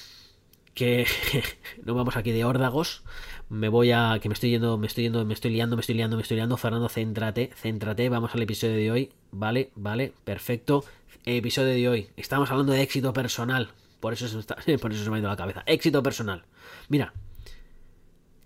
que 0.75 1.07
no 1.85 1.95
vamos 1.95 2.17
aquí 2.17 2.33
de 2.33 2.45
órdagos. 2.45 3.03
Me 3.49 3.69
voy 3.69 3.93
a. 3.93 4.19
que 4.21 4.29
me 4.29 4.35
estoy 4.35 4.51
yendo, 4.51 4.77
me 4.79 4.87
estoy 4.87 5.05
yendo, 5.05 5.25
me 5.25 5.35
estoy 5.35 5.51
liando, 5.51 5.77
me 5.77 5.81
estoy 5.81 5.95
liando, 5.95 6.17
me 6.17 6.23
estoy 6.23 6.37
liando. 6.37 6.57
Fernando, 6.57 6.89
céntrate, 6.89 7.51
céntrate. 7.57 8.09
Vamos 8.09 8.35
al 8.35 8.43
episodio 8.43 8.77
de 8.77 8.91
hoy. 8.91 9.13
Vale, 9.33 9.73
vale, 9.75 10.13
perfecto. 10.25 10.85
Episodio 11.25 11.75
de 11.75 11.89
hoy. 11.89 12.11
Estamos 12.17 12.51
hablando 12.51 12.73
de 12.73 12.83
éxito 12.83 13.13
personal. 13.13 13.71
Por 14.01 14.13
eso 14.13 14.29
se, 14.29 14.39
está, 14.39 14.57
por 14.81 14.93
eso 14.93 15.03
se 15.03 15.11
me 15.11 15.17
ha 15.17 15.21
ido 15.21 15.29
la 15.29 15.37
cabeza. 15.37 15.63
Éxito 15.67 16.03
personal. 16.03 16.45
Mira. 16.89 17.13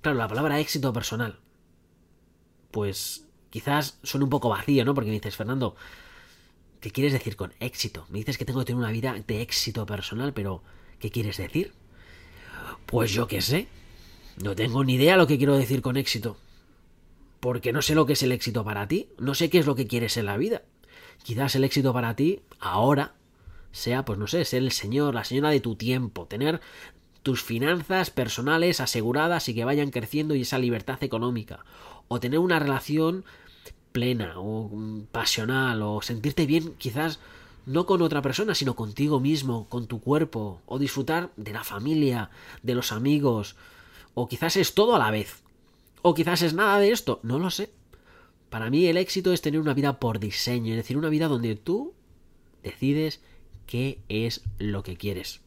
Claro, 0.03 0.17
la 0.17 0.29
palabra 0.29 0.61
éxito 0.61 0.93
personal. 0.93 1.41
Pues 2.71 3.27
quizás 3.51 3.99
suene 4.03 4.25
un 4.25 4.31
poco 4.31 4.49
vacío, 4.49 4.85
¿no? 4.85 4.95
Porque 4.95 5.11
me 5.11 5.17
dices, 5.17 5.37
Fernando, 5.37 5.75
¿qué 6.81 6.91
quieres 6.91 7.13
decir 7.13 7.37
con 7.37 7.53
éxito? 7.59 8.07
Me 8.09 8.19
dices 8.19 8.39
que 8.39 8.45
tengo 8.45 8.61
que 8.61 8.67
tener 8.67 8.79
una 8.79 8.93
vida 8.93 9.15
de 9.27 9.43
éxito 9.43 9.85
personal, 9.85 10.33
pero 10.33 10.63
¿Qué 11.01 11.11
quieres 11.11 11.39
decir? 11.39 11.73
Pues 12.87 13.13
yo 13.13 13.27
qué 13.27 13.41
sé. 13.41 13.67
No 14.43 14.55
tengo 14.55 14.85
ni 14.85 14.95
idea 14.95 15.17
lo 15.17 15.27
que 15.27 15.39
quiero 15.39 15.57
decir 15.57 15.83
con 15.83 15.97
éxito. 15.97 16.37
Porque 17.41 17.73
no 17.73 17.83
sé 17.83 17.95
lo 17.95 18.07
que 18.07 18.13
es 18.13 18.23
el 18.23 18.33
éxito 18.33 18.65
para 18.65 18.87
ti. 18.87 19.09
No 19.19 19.35
sé 19.35 19.51
qué 19.51 19.59
es 19.59 19.67
lo 19.67 19.75
que 19.75 19.87
quieres 19.87 20.17
en 20.19 20.27
la 20.27 20.37
vida. 20.37 20.63
Quizás 21.23 21.55
el 21.55 21.65
éxito 21.65 21.93
para 21.93 22.15
ti, 22.17 22.41
ahora, 22.61 23.15
sea, 23.73 24.05
pues 24.05 24.19
no 24.19 24.27
sé, 24.27 24.45
ser 24.45 24.63
el 24.63 24.73
señor, 24.73 25.15
la 25.15 25.25
señora 25.25 25.51
de 25.51 25.61
tu 25.61 25.75
tiempo, 25.75 26.27
tener 26.27 26.61
tus 27.23 27.43
finanzas 27.43 28.11
personales 28.11 28.81
aseguradas 28.81 29.49
y 29.49 29.55
que 29.55 29.65
vayan 29.65 29.91
creciendo 29.91 30.35
y 30.35 30.43
esa 30.43 30.59
libertad 30.59 31.03
económica. 31.03 31.65
O 32.09 32.21
tener 32.21 32.39
una 32.39 32.59
relación 32.59 33.25
plena 33.93 34.39
o 34.39 34.69
mm, 34.69 35.07
pasional 35.13 35.83
o 35.83 36.01
sentirte 36.03 36.47
bien 36.47 36.75
quizás 36.79 37.21
no 37.71 37.87
con 37.87 38.03
otra 38.03 38.21
persona, 38.21 38.57
sino 38.57 38.75
contigo 38.75 39.21
mismo, 39.21 39.69
con 39.69 39.87
tu 39.87 40.01
cuerpo, 40.01 40.61
o 40.67 40.81
disfrutar 40.81 41.31
de 41.37 41.53
la 41.53 41.63
familia, 41.63 42.31
de 42.65 42.75
los 42.75 42.91
amigos, 42.91 43.55
o 44.15 44.27
quizás 44.27 44.57
es 44.57 44.75
todo 44.75 44.97
a 44.97 44.99
la 44.99 45.13
vez, 45.13 45.45
o 46.03 46.13
quizás 46.13 46.43
es 46.43 46.53
nada 46.53 46.81
de 46.81 46.91
esto, 46.91 47.21
no 47.23 47.39
lo 47.39 47.49
sé. 47.49 47.71
Para 48.49 48.71
mí 48.71 48.87
el 48.87 48.97
éxito 48.97 49.33
es 49.33 49.41
tener 49.41 49.61
una 49.61 49.73
vida 49.73 50.01
por 50.01 50.19
diseño, 50.19 50.73
es 50.73 50.79
decir, 50.79 50.97
una 50.97 51.11
vida 51.11 51.29
donde 51.29 51.55
tú 51.55 51.95
decides 52.65 53.21
qué 53.67 54.01
es 54.09 54.43
lo 54.59 54.83
que 54.83 54.97
quieres. 54.97 55.41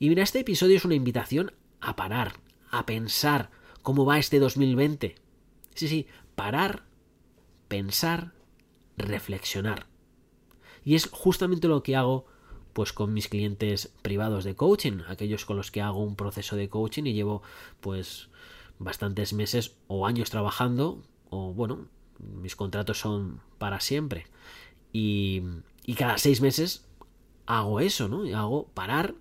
Y 0.00 0.08
mira, 0.08 0.24
este 0.24 0.40
episodio 0.40 0.76
es 0.76 0.84
una 0.84 0.96
invitación 0.96 1.52
a 1.80 1.94
parar, 1.94 2.40
a 2.70 2.86
pensar 2.86 3.50
cómo 3.82 4.04
va 4.04 4.18
este 4.18 4.40
2020. 4.40 5.14
Sí, 5.76 5.86
sí, 5.86 6.08
parar, 6.34 6.82
pensar, 7.68 8.32
reflexionar. 8.96 9.91
Y 10.84 10.94
es 10.94 11.08
justamente 11.10 11.68
lo 11.68 11.82
que 11.82 11.96
hago 11.96 12.26
pues 12.72 12.92
con 12.92 13.12
mis 13.12 13.28
clientes 13.28 13.92
privados 14.02 14.44
de 14.44 14.54
coaching, 14.54 15.00
aquellos 15.08 15.44
con 15.44 15.56
los 15.56 15.70
que 15.70 15.82
hago 15.82 16.02
un 16.02 16.16
proceso 16.16 16.56
de 16.56 16.68
coaching 16.68 17.04
y 17.04 17.12
llevo 17.12 17.42
pues 17.80 18.28
bastantes 18.78 19.32
meses 19.32 19.76
o 19.88 20.06
años 20.06 20.30
trabajando 20.30 21.02
o 21.28 21.52
bueno, 21.52 21.86
mis 22.18 22.56
contratos 22.56 22.98
son 22.98 23.40
para 23.58 23.80
siempre. 23.80 24.26
Y, 24.92 25.42
y 25.84 25.94
cada 25.94 26.18
seis 26.18 26.40
meses 26.40 26.84
hago 27.46 27.80
eso, 27.80 28.08
¿no? 28.08 28.26
Y 28.26 28.32
hago 28.32 28.68
parar, 28.74 29.14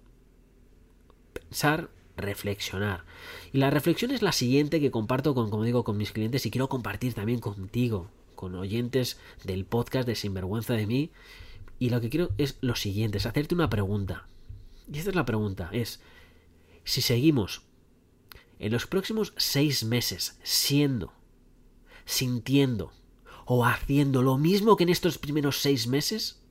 pensar 1.33 1.89
reflexionar. 2.17 3.03
Y 3.51 3.57
la 3.57 3.69
reflexión 3.69 4.11
es 4.11 4.21
la 4.21 4.31
siguiente 4.31 4.79
que 4.79 4.91
comparto 4.91 5.33
con, 5.33 5.49
como 5.49 5.63
digo, 5.63 5.83
con 5.83 5.97
mis 5.97 6.11
clientes 6.11 6.45
y 6.45 6.51
quiero 6.51 6.69
compartir 6.69 7.13
también 7.13 7.39
contigo, 7.39 8.09
con 8.35 8.55
oyentes 8.55 9.19
del 9.43 9.65
podcast 9.65 10.07
de 10.07 10.15
Sinvergüenza 10.15 10.73
de 10.73 10.87
mí. 10.87 11.11
Y 11.81 11.89
lo 11.89 11.99
que 11.99 12.11
quiero 12.11 12.29
es 12.37 12.59
lo 12.61 12.75
siguiente, 12.75 13.17
es 13.17 13.25
hacerte 13.25 13.55
una 13.55 13.71
pregunta. 13.71 14.27
Y 14.93 14.99
esta 14.99 15.09
es 15.09 15.15
la 15.15 15.25
pregunta, 15.25 15.67
es 15.73 15.99
si 16.83 17.01
seguimos 17.01 17.63
en 18.59 18.71
los 18.71 18.85
próximos 18.85 19.33
seis 19.35 19.83
meses 19.83 20.37
siendo, 20.43 21.11
sintiendo 22.05 22.93
o 23.45 23.65
haciendo 23.65 24.21
lo 24.21 24.37
mismo 24.37 24.77
que 24.77 24.83
en 24.83 24.89
estos 24.89 25.17
primeros 25.17 25.59
seis 25.59 25.87
meses, 25.87 26.43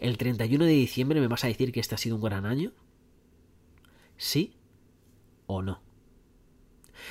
el 0.00 0.18
31 0.18 0.64
de 0.64 0.72
diciembre 0.72 1.20
me 1.20 1.28
vas 1.28 1.44
a 1.44 1.46
decir 1.46 1.70
que 1.70 1.78
este 1.78 1.94
ha 1.94 1.98
sido 1.98 2.16
un 2.16 2.22
gran 2.22 2.46
año. 2.46 2.72
¿Sí 4.16 4.56
o 5.46 5.62
no? 5.62 5.80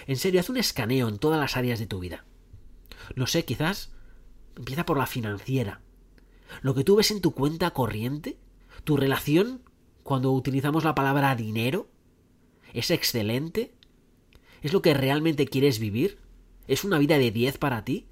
En 0.07 0.17
serio, 0.17 0.41
haz 0.41 0.49
un 0.49 0.57
escaneo 0.57 1.07
en 1.07 1.19
todas 1.19 1.39
las 1.39 1.55
áreas 1.55 1.79
de 1.79 1.87
tu 1.87 1.99
vida. 1.99 2.25
No 3.15 3.27
sé, 3.27 3.45
quizás 3.45 3.93
empieza 4.57 4.85
por 4.85 4.97
la 4.97 5.07
financiera. 5.07 5.79
Lo 6.61 6.75
que 6.75 6.83
tú 6.83 6.95
ves 6.95 7.11
en 7.11 7.21
tu 7.21 7.31
cuenta 7.31 7.71
corriente, 7.71 8.37
tu 8.83 8.97
relación 8.97 9.61
cuando 10.03 10.31
utilizamos 10.31 10.83
la 10.83 10.95
palabra 10.95 11.35
dinero, 11.35 11.87
es 12.73 12.91
excelente. 12.91 13.73
¿Es 14.61 14.73
lo 14.73 14.81
que 14.81 14.93
realmente 14.93 15.47
quieres 15.47 15.79
vivir? 15.79 16.19
¿Es 16.67 16.83
una 16.83 16.97
vida 16.97 17.17
de 17.17 17.31
10 17.31 17.57
para 17.57 17.85
ti? 17.85 18.07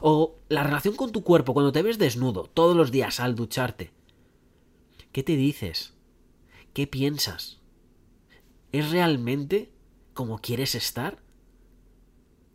O 0.00 0.38
la 0.48 0.62
relación 0.62 0.96
con 0.96 1.12
tu 1.12 1.22
cuerpo 1.22 1.52
cuando 1.54 1.72
te 1.72 1.82
ves 1.82 1.98
desnudo 1.98 2.44
todos 2.44 2.76
los 2.76 2.90
días 2.90 3.20
al 3.20 3.34
ducharte. 3.34 3.92
¿Qué 5.12 5.22
te 5.22 5.36
dices? 5.36 5.94
¿Qué 6.72 6.86
piensas? 6.86 7.60
¿Es 8.72 8.90
realmente 8.90 9.70
como 10.14 10.38
quieres 10.38 10.74
estar? 10.74 11.22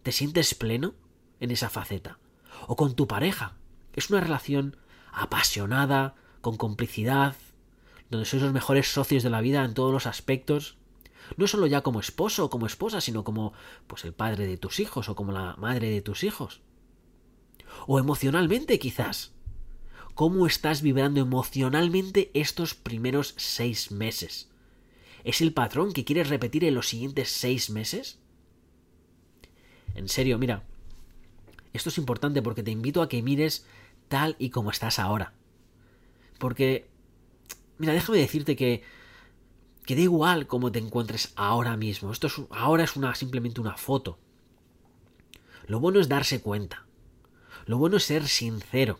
¿Te 0.03 0.11
sientes 0.11 0.55
pleno 0.55 0.95
en 1.39 1.51
esa 1.51 1.69
faceta? 1.69 2.19
¿O 2.67 2.75
con 2.75 2.95
tu 2.95 3.07
pareja? 3.07 3.57
¿Es 3.97 4.11
una 4.11 4.21
relación 4.21 4.77
apasionada, 5.11 6.13
con 6.41 6.55
complicidad, 6.55 7.35
donde 8.11 8.27
sois 8.27 8.43
los 8.43 8.53
mejores 8.53 8.93
socios 8.93 9.23
de 9.23 9.31
la 9.31 9.41
vida 9.41 9.65
en 9.65 9.73
todos 9.73 9.91
los 9.91 10.05
aspectos? 10.05 10.77
No 11.35 11.47
solo 11.47 11.65
ya 11.65 11.81
como 11.81 11.99
esposo 11.99 12.45
o 12.45 12.49
como 12.51 12.67
esposa, 12.67 13.01
sino 13.01 13.23
como 13.23 13.53
pues 13.87 14.05
el 14.05 14.13
padre 14.13 14.45
de 14.45 14.57
tus 14.57 14.79
hijos 14.79 15.09
o 15.09 15.15
como 15.15 15.31
la 15.31 15.55
madre 15.57 15.89
de 15.89 16.03
tus 16.03 16.23
hijos. 16.23 16.61
O 17.87 17.97
emocionalmente 17.97 18.77
quizás. 18.77 19.33
¿Cómo 20.13 20.45
estás 20.45 20.83
vibrando 20.83 21.19
emocionalmente 21.19 22.29
estos 22.35 22.75
primeros 22.75 23.33
seis 23.37 23.89
meses? 23.89 24.47
¿Es 25.23 25.41
el 25.41 25.53
patrón 25.53 25.91
que 25.91 26.05
quieres 26.05 26.29
repetir 26.29 26.65
en 26.65 26.75
los 26.75 26.87
siguientes 26.87 27.29
seis 27.31 27.71
meses? 27.71 28.19
En 29.95 30.07
serio, 30.07 30.37
mira, 30.37 30.63
esto 31.73 31.89
es 31.89 31.97
importante 31.97 32.43
porque 32.43 32.63
te 32.63 32.71
invito 32.71 33.01
a 33.01 33.09
que 33.09 33.21
mires 33.21 33.65
tal 34.07 34.35
y 34.39 34.49
como 34.49 34.71
estás 34.71 34.99
ahora. 34.99 35.33
Porque, 36.39 36.89
mira, 37.77 37.93
déjame 37.93 38.19
decirte 38.19 38.55
que, 38.55 38.83
que 39.85 39.95
da 39.95 40.01
igual 40.01 40.47
cómo 40.47 40.71
te 40.71 40.79
encuentres 40.79 41.33
ahora 41.35 41.77
mismo. 41.77 42.11
Esto 42.11 42.27
es, 42.27 42.41
ahora 42.51 42.83
es 42.83 42.95
una, 42.95 43.15
simplemente 43.15 43.61
una 43.61 43.77
foto. 43.77 44.19
Lo 45.65 45.79
bueno 45.79 45.99
es 45.99 46.07
darse 46.07 46.41
cuenta. 46.41 46.85
Lo 47.65 47.77
bueno 47.77 47.97
es 47.97 48.03
ser 48.03 48.27
sincero 48.27 48.99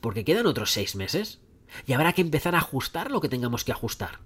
porque 0.00 0.24
quedan 0.24 0.46
otros 0.46 0.70
seis 0.72 0.94
meses 0.94 1.40
y 1.86 1.92
habrá 1.92 2.12
que 2.12 2.20
empezar 2.20 2.54
a 2.54 2.58
ajustar 2.58 3.10
lo 3.10 3.20
que 3.20 3.28
tengamos 3.28 3.64
que 3.64 3.72
ajustar. 3.72 4.20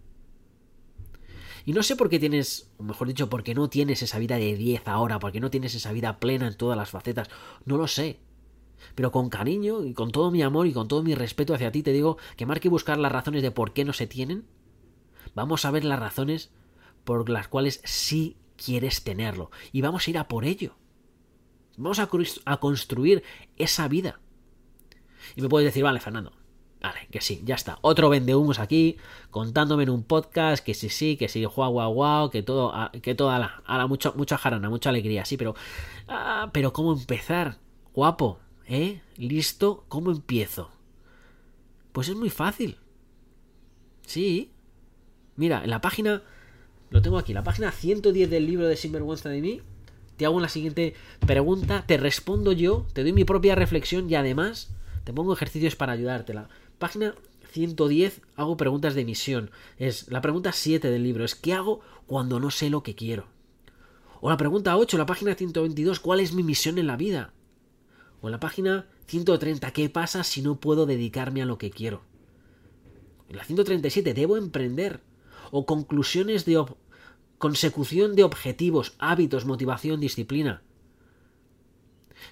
Y 1.65 1.73
no 1.73 1.83
sé 1.83 1.97
por 1.97 2.09
qué 2.09 2.19
tienes, 2.19 2.71
o 2.79 2.83
mejor 2.83 3.09
dicho, 3.09 3.29
por 3.29 3.43
qué 3.43 3.55
no 3.55 3.69
tienes 3.69 4.03
esa 4.03 4.19
vida 4.19 4.37
de 4.37 4.57
10 4.57 4.89
ahora, 4.89 5.19
porque 5.19 5.41
no 5.41 5.51
tienes 5.51 5.75
esa 5.75 5.93
vida 5.93 6.19
plena 6.19 6.49
en 6.49 6.57
todas 6.57 6.77
las 6.77 6.91
facetas, 6.91 7.29
no 7.65 7.77
lo 7.77 7.87
sé. 7.87 8.19
Pero 8.95 9.13
con 9.13 9.29
cariño 9.29 9.85
y 9.85 9.95
con 9.95 10.11
todo 10.11 10.31
mi 10.31 10.43
amor 10.43 10.67
y 10.67 10.73
con 10.73 10.89
todo 10.89 11.03
mi 11.03 11.15
respeto 11.15 11.55
hacia 11.55 11.73
ti 11.73 11.83
te 11.83 11.93
digo 11.93 12.19
que 12.37 12.47
marque 12.47 12.69
buscar 12.69 12.99
las 12.99 13.13
razones 13.13 13.43
de 13.43 13.51
por 13.51 13.73
qué 13.73 13.85
no 13.85 13.93
se 13.93 14.07
tienen. 14.07 14.47
Vamos 15.35 15.65
a 15.65 15.71
ver 15.71 15.85
las 15.85 16.01
razones 16.01 16.51
por 17.05 17.29
las 17.29 17.49
cuales 17.49 17.81
sí 17.85 18.37
quieres 18.57 19.05
tenerlo 19.05 19.51
y 19.73 19.81
vamos 19.81 20.07
a 20.07 20.11
ir 20.11 20.19
a 20.19 20.29
por 20.29 20.45
ello. 20.45 20.77
Vamos 21.77 21.99
a, 21.99 22.09
a 22.45 22.57
construir 22.59 23.23
esa 23.57 23.89
vida. 23.89 24.21
Y 25.37 25.43
me 25.43 25.49
puedes 25.49 25.67
decir, 25.67 25.83
vale, 25.83 26.01
Fernando, 26.01 26.33
Vale, 26.81 27.09
que 27.11 27.21
sí, 27.21 27.43
ya 27.45 27.57
está. 27.57 27.79
Otro 27.83 28.09
vendehumos 28.09 28.59
aquí, 28.59 28.97
contándome 29.31 29.83
en 29.83 29.91
un 29.91 30.03
podcast 30.03 30.65
que 30.65 30.73
sí, 30.73 30.89
sí, 30.89 31.17
que 31.19 31.29
sí, 31.29 31.45
guau, 31.45 31.73
guau, 31.73 31.93
guau, 31.93 32.31
que 32.31 32.43
todo, 32.43 32.73
ah, 32.75 32.91
que 33.03 33.15
toda 33.15 33.39
la, 33.39 33.63
a 33.67 33.77
la 33.77 33.87
mucha, 33.87 34.13
mucha 34.13 34.39
jarana, 34.39 34.71
mucha 34.71 34.89
alegría, 34.89 35.27
sí, 35.27 35.37
pero, 35.37 35.55
ah, 36.09 36.49
pero 36.55 36.73
¿cómo 36.73 36.95
empezar? 36.95 37.59
Guapo, 37.93 38.39
¿eh? 38.71 39.03
¿Listo? 39.17 39.85
¿Cómo 39.89 40.11
empiezo? 40.11 40.71
Pues 41.93 42.09
es 42.09 42.17
muy 42.17 42.31
fácil. 42.31 42.79
Sí. 44.07 44.53
Mira, 45.37 45.63
en 45.63 45.71
la 45.71 45.81
página, 45.81 46.23
lo 46.91 47.03
tengo 47.03 47.19
aquí, 47.19 47.35
la 47.35 47.45
página 47.45 47.73
110 47.73 48.31
del 48.31 48.47
libro 48.47 48.67
de 48.67 48.77
Sinvergüenza 48.77 49.29
de 49.29 49.41
mí, 49.41 49.61
te 50.17 50.25
hago 50.25 50.41
la 50.41 50.49
siguiente 50.49 50.95
pregunta, 51.27 51.85
te 51.87 51.97
respondo 51.97 52.53
yo, 52.53 52.87
te 52.93 53.03
doy 53.03 53.13
mi 53.13 53.25
propia 53.25 53.55
reflexión 53.55 54.09
y 54.09 54.15
además 54.15 54.71
te 55.05 55.13
pongo 55.13 55.33
ejercicios 55.33 55.77
para 55.77 55.93
ayudártela. 55.93 56.49
Página 56.79 57.15
110 57.53 58.21
hago 58.37 58.57
preguntas 58.57 58.95
de 58.95 59.05
misión. 59.05 59.51
Es 59.79 60.11
la 60.11 60.21
pregunta 60.21 60.53
7 60.53 60.91
del 60.91 61.03
libro. 61.03 61.25
Es 61.25 61.35
¿qué 61.35 61.55
hago 61.55 61.81
cuando 62.07 62.39
no 62.39 62.51
sé 62.51 62.71
lo 62.71 62.83
que 62.83 62.95
quiero? 62.95 63.27
O 64.21 64.29
la 64.29 64.37
pregunta 64.37 64.77
8, 64.77 64.99
la 64.99 65.07
página 65.07 65.35
122, 65.35 65.99
¿cuál 65.99 66.21
es 66.21 66.35
mi 66.35 66.43
misión 66.43 66.79
en 66.79 66.87
la 66.87 66.97
vida? 66.97 67.33
O 68.23 68.29
en 68.29 68.33
la 68.33 68.41
página 68.41 68.87
130, 69.07 69.71
¿qué 69.73 69.89
pasa 69.89 70.25
si 70.25 70.43
no 70.43 70.61
puedo 70.61 70.87
dedicarme 70.87 71.43
a 71.43 71.47
lo 71.47 71.59
que 71.59 71.71
quiero? 71.71 72.03
En 73.29 73.37
la 73.37 73.45
137, 73.45 74.15
¿debo 74.15 74.37
emprender? 74.37 75.01
O 75.51 75.67
conclusiones 75.67 76.45
de 76.45 76.65
consecución 77.39 78.15
de 78.15 78.25
objetivos, 78.25 78.95
hábitos, 78.99 79.47
motivación, 79.47 80.01
disciplina. 80.01 80.63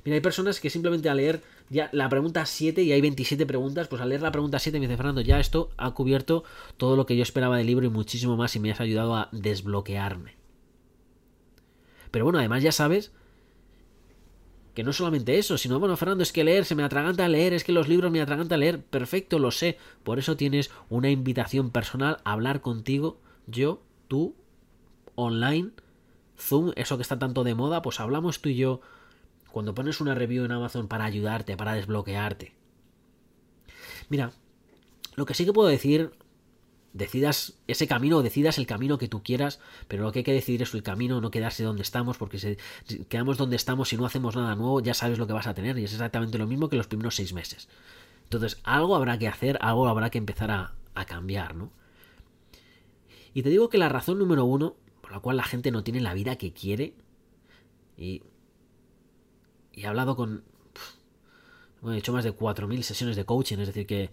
Mira, 0.05 0.17
hay 0.17 0.21
personas 0.21 0.61
que 0.61 0.71
simplemente 0.71 1.09
al 1.09 1.17
leer 1.17 1.43
ya 1.71 1.89
la 1.93 2.09
pregunta 2.09 2.45
7 2.45 2.83
y 2.83 2.93
hay 2.93 3.01
27 3.01 3.47
preguntas, 3.47 3.89
pues 3.89 4.03
al 4.03 4.11
leer 4.11 4.23
la 4.23 4.33
pregunta 4.33 4.59
7 4.59 4.79
me 4.79 4.87
dice 4.87 4.97
Fernando, 4.97 5.21
ya 5.21 5.41
esto 5.41 5.71
ha 5.77 5.93
cubierto 5.93 6.45
todo 6.77 6.97
lo 6.97 7.07
que 7.07 7.17
yo 7.17 7.23
esperaba 7.23 7.57
del 7.57 7.67
libro 7.67 7.87
y 7.87 7.91
muchísimo 7.91 8.37
más 8.37 8.55
y 8.57 8.61
me 8.61 8.71
has 8.71 8.81
ayudado 8.81 9.17
a 9.17 9.29
desbloquearme. 9.33 10.37
Pero 12.11 12.25
bueno, 12.25 12.39
además 12.39 12.63
ya 12.63 12.73
sabes 12.73 13.13
que 14.79 14.85
no 14.85 14.93
solamente 14.93 15.41
eso, 15.41 15.59
sino 15.59 15.81
bueno, 15.81 15.97
Fernando, 15.97 16.23
es 16.23 16.31
que 16.31 16.45
leer 16.45 16.65
se 16.65 16.77
me 16.77 16.85
atraganta 16.85 17.27
leer, 17.27 17.53
es 17.53 17.65
que 17.65 17.73
los 17.73 17.89
libros 17.89 18.13
me 18.13 18.21
atraganta 18.21 18.57
leer, 18.57 18.81
perfecto, 18.81 19.41
lo 19.41 19.51
sé. 19.51 19.77
Por 20.05 20.21
eso 20.21 20.37
tienes 20.37 20.71
una 20.89 21.11
invitación 21.11 21.73
personal 21.73 22.19
a 22.23 22.31
hablar 22.31 22.61
contigo, 22.61 23.21
yo, 23.49 23.83
tú, 24.07 24.37
online, 25.17 25.73
Zoom, 26.39 26.71
eso 26.77 26.97
que 26.97 27.03
está 27.03 27.19
tanto 27.19 27.43
de 27.43 27.57
moda, 27.57 27.83
pues 27.83 27.99
hablamos 27.99 28.41
tú 28.41 28.51
y 28.51 28.55
yo 28.55 28.81
cuando 29.51 29.75
pones 29.75 30.01
una 30.01 30.15
review 30.15 30.45
en 30.45 30.53
Amazon 30.53 30.87
para 30.87 31.07
ayudarte, 31.07 31.57
para 31.57 31.73
desbloquearte. 31.73 32.53
Mira, 34.09 34.31
lo 35.17 35.27
que 35.27 35.35
sí 35.35 35.45
que 35.45 35.53
puedo 35.53 35.67
decir, 35.67 36.13
decidas 36.93 37.55
ese 37.67 37.87
camino 37.87 38.19
o 38.19 38.23
decidas 38.23 38.59
el 38.59 38.67
camino 38.67 38.99
que 38.99 39.09
tú 39.09 39.23
quieras, 39.23 39.61
pero 39.89 40.03
lo 40.03 40.13
que 40.13 40.21
hay 40.21 40.25
que 40.25 40.33
decidir 40.33 40.63
es 40.63 40.75
el 40.75 40.83
camino, 40.83 41.21
no 41.21 41.31
quedarse 41.31 41.63
donde 41.65 41.83
estamos, 41.83 42.17
porque 42.19 42.39
si 42.39 42.57
quedamos 43.09 43.37
donde 43.37 43.57
estamos 43.57 43.93
y 43.93 43.97
no 43.97 44.07
hacemos 44.07 44.37
nada 44.37 44.55
nuevo, 44.55 44.81
ya 44.81 44.95
sabes 44.95 45.19
lo 45.19 45.27
que 45.27 45.33
vas 45.33 45.47
a 45.47 45.55
tener 45.55 45.79
y 45.79 45.85
es 45.85 45.93
exactamente 45.93 46.39
lo 46.39 46.47
mismo 46.47 46.69
que 46.69 46.77
los 46.77 46.87
primeros 46.87 47.15
seis 47.15 47.33
meses. 47.33 47.69
Entonces, 48.25 48.59
algo 48.65 48.97
habrá 48.97 49.19
que 49.19 49.29
hacer, 49.29 49.59
algo 49.61 49.89
habrá 49.89 50.11
que 50.11 50.19
empezar 50.19 50.51
a, 50.51 50.75
a 50.95 51.05
cambiar, 51.05 51.55
¿no? 51.55 51.71
Y 53.35 53.43
te 53.43 53.51
digo 53.51 53.69
que 53.69 53.79
la 53.79 53.89
razón 53.89 54.19
número 54.19 54.45
uno 54.45 54.77
por 55.01 55.13
la 55.13 55.21
cual 55.21 55.37
la 55.37 55.45
gente 55.45 55.71
no 55.71 55.85
tiene 55.85 56.01
la 56.01 56.13
vida 56.13 56.37
que 56.37 56.53
quiere, 56.53 56.95
y 57.97 58.23
y 59.79 59.85
he 59.85 59.87
hablado 59.87 60.17
con... 60.17 60.43
He 61.87 61.97
hecho 61.97 62.13
más 62.13 62.25
de 62.25 62.37
4.000 62.37 62.83
sesiones 62.83 63.15
de 63.15 63.25
coaching, 63.25 63.59
es 63.59 63.69
decir, 63.69 63.87
que, 63.87 64.11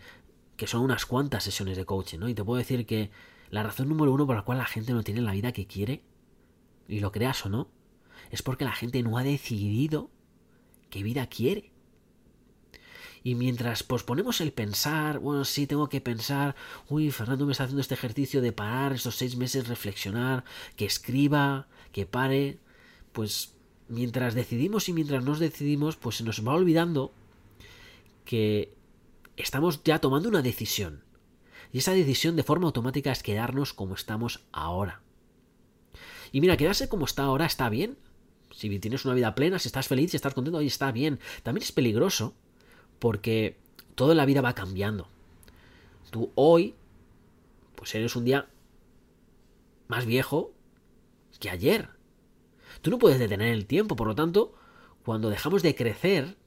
que 0.57 0.67
son 0.67 0.81
unas 0.81 1.05
cuantas 1.05 1.43
sesiones 1.43 1.77
de 1.77 1.85
coaching, 1.85 2.19
¿no? 2.19 2.29
Y 2.29 2.33
te 2.33 2.43
puedo 2.43 2.57
decir 2.57 2.85
que 2.85 3.11
la 3.49 3.63
razón 3.63 3.89
número 3.89 4.13
uno 4.13 4.25
por 4.25 4.35
la 4.35 4.43
cual 4.43 4.57
la 4.57 4.65
gente 4.65 4.93
no 4.93 5.03
tiene 5.03 5.21
la 5.21 5.31
vida 5.31 5.51
que 5.51 5.67
quiere, 5.67 6.03
y 6.87 6.99
lo 6.99 7.11
creas 7.11 7.45
o 7.45 7.49
no, 7.49 7.69
es 8.31 8.41
porque 8.41 8.65
la 8.65 8.73
gente 8.73 9.01
no 9.03 9.17
ha 9.17 9.23
decidido 9.23 10.09
qué 10.89 11.03
vida 11.03 11.27
quiere. 11.27 11.71
Y 13.23 13.33
mientras 13.33 13.81
posponemos 13.81 14.39
el 14.39 14.53
pensar, 14.53 15.17
bueno, 15.17 15.45
sí, 15.45 15.65
tengo 15.65 15.89
que 15.89 15.99
pensar, 15.99 16.55
uy, 16.89 17.09
Fernando 17.09 17.45
me 17.47 17.53
está 17.53 17.63
haciendo 17.63 17.81
este 17.81 17.95
ejercicio 17.95 18.39
de 18.39 18.51
parar 18.51 18.93
estos 18.93 19.15
seis 19.15 19.35
meses, 19.35 19.67
reflexionar, 19.67 20.43
que 20.75 20.85
escriba, 20.85 21.67
que 21.91 22.05
pare, 22.05 22.59
pues 23.13 23.55
mientras 23.87 24.35
decidimos 24.35 24.89
y 24.89 24.93
mientras 24.93 25.23
nos 25.23 25.39
decidimos, 25.39 25.95
pues 25.95 26.17
se 26.17 26.23
nos 26.23 26.45
va 26.47 26.53
olvidando 26.53 27.13
que 28.25 28.75
estamos 29.37 29.83
ya 29.83 29.99
tomando 29.99 30.29
una 30.29 30.41
decisión. 30.41 31.03
Y 31.71 31.79
esa 31.79 31.93
decisión 31.93 32.35
de 32.35 32.43
forma 32.43 32.67
automática 32.67 33.11
es 33.11 33.23
quedarnos 33.23 33.73
como 33.73 33.95
estamos 33.95 34.45
ahora. 34.51 35.01
Y 36.31 36.41
mira, 36.41 36.57
quedarse 36.57 36.89
como 36.89 37.05
está 37.05 37.23
ahora 37.23 37.45
está 37.45 37.69
bien. 37.69 37.97
Si 38.51 38.79
tienes 38.79 39.05
una 39.05 39.13
vida 39.13 39.35
plena, 39.35 39.59
si 39.59 39.67
estás 39.67 39.87
feliz, 39.87 40.11
si 40.11 40.17
estás 40.17 40.33
contento, 40.33 40.59
ahí 40.59 40.67
está 40.67 40.91
bien. 40.91 41.19
También 41.43 41.63
es 41.63 41.71
peligroso 41.71 42.33
porque 42.99 43.57
toda 43.95 44.15
la 44.15 44.25
vida 44.25 44.41
va 44.41 44.53
cambiando. 44.53 45.07
Tú 46.11 46.31
hoy, 46.35 46.75
pues 47.75 47.93
eres 47.95 48.15
un 48.15 48.25
día 48.25 48.47
más 49.87 50.05
viejo 50.05 50.53
que 51.39 51.49
ayer. 51.49 51.89
Tú 52.81 52.91
no 52.91 52.99
puedes 52.99 53.19
detener 53.19 53.53
el 53.53 53.65
tiempo, 53.65 53.95
por 53.95 54.07
lo 54.07 54.15
tanto, 54.15 54.53
cuando 55.03 55.29
dejamos 55.29 55.63
de 55.63 55.75
crecer, 55.75 56.37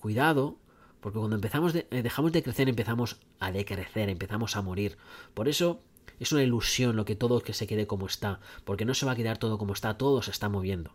cuidado, 0.00 0.58
porque 1.00 1.18
cuando 1.18 1.36
empezamos 1.36 1.72
de, 1.72 1.86
eh, 1.90 2.02
dejamos 2.02 2.32
de 2.32 2.42
crecer 2.42 2.68
empezamos 2.68 3.20
a 3.38 3.52
decrecer, 3.52 4.08
empezamos 4.08 4.56
a 4.56 4.62
morir. 4.62 4.98
Por 5.34 5.48
eso 5.48 5.80
es 6.18 6.32
una 6.32 6.42
ilusión 6.42 6.96
lo 6.96 7.04
que 7.04 7.14
todo 7.14 7.40
que 7.40 7.54
se 7.54 7.66
quede 7.66 7.86
como 7.86 8.06
está, 8.06 8.40
porque 8.64 8.84
no 8.84 8.94
se 8.94 9.06
va 9.06 9.12
a 9.12 9.16
quedar 9.16 9.38
todo 9.38 9.58
como 9.58 9.72
está, 9.72 9.96
todo 9.96 10.22
se 10.22 10.30
está 10.30 10.48
moviendo. 10.48 10.92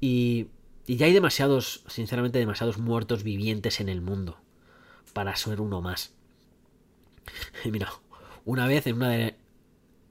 Y, 0.00 0.48
ya 0.86 1.06
hay 1.06 1.12
demasiados, 1.12 1.84
sinceramente, 1.86 2.38
demasiados 2.38 2.78
muertos 2.78 3.22
vivientes 3.22 3.78
en 3.80 3.88
el 3.88 4.00
mundo 4.00 4.38
para 5.12 5.36
ser 5.36 5.60
uno 5.60 5.80
más. 5.80 6.12
Mira, 7.64 7.92
una 8.44 8.66
vez 8.66 8.86
en 8.86 8.96
una 8.96 9.10
de... 9.10 9.36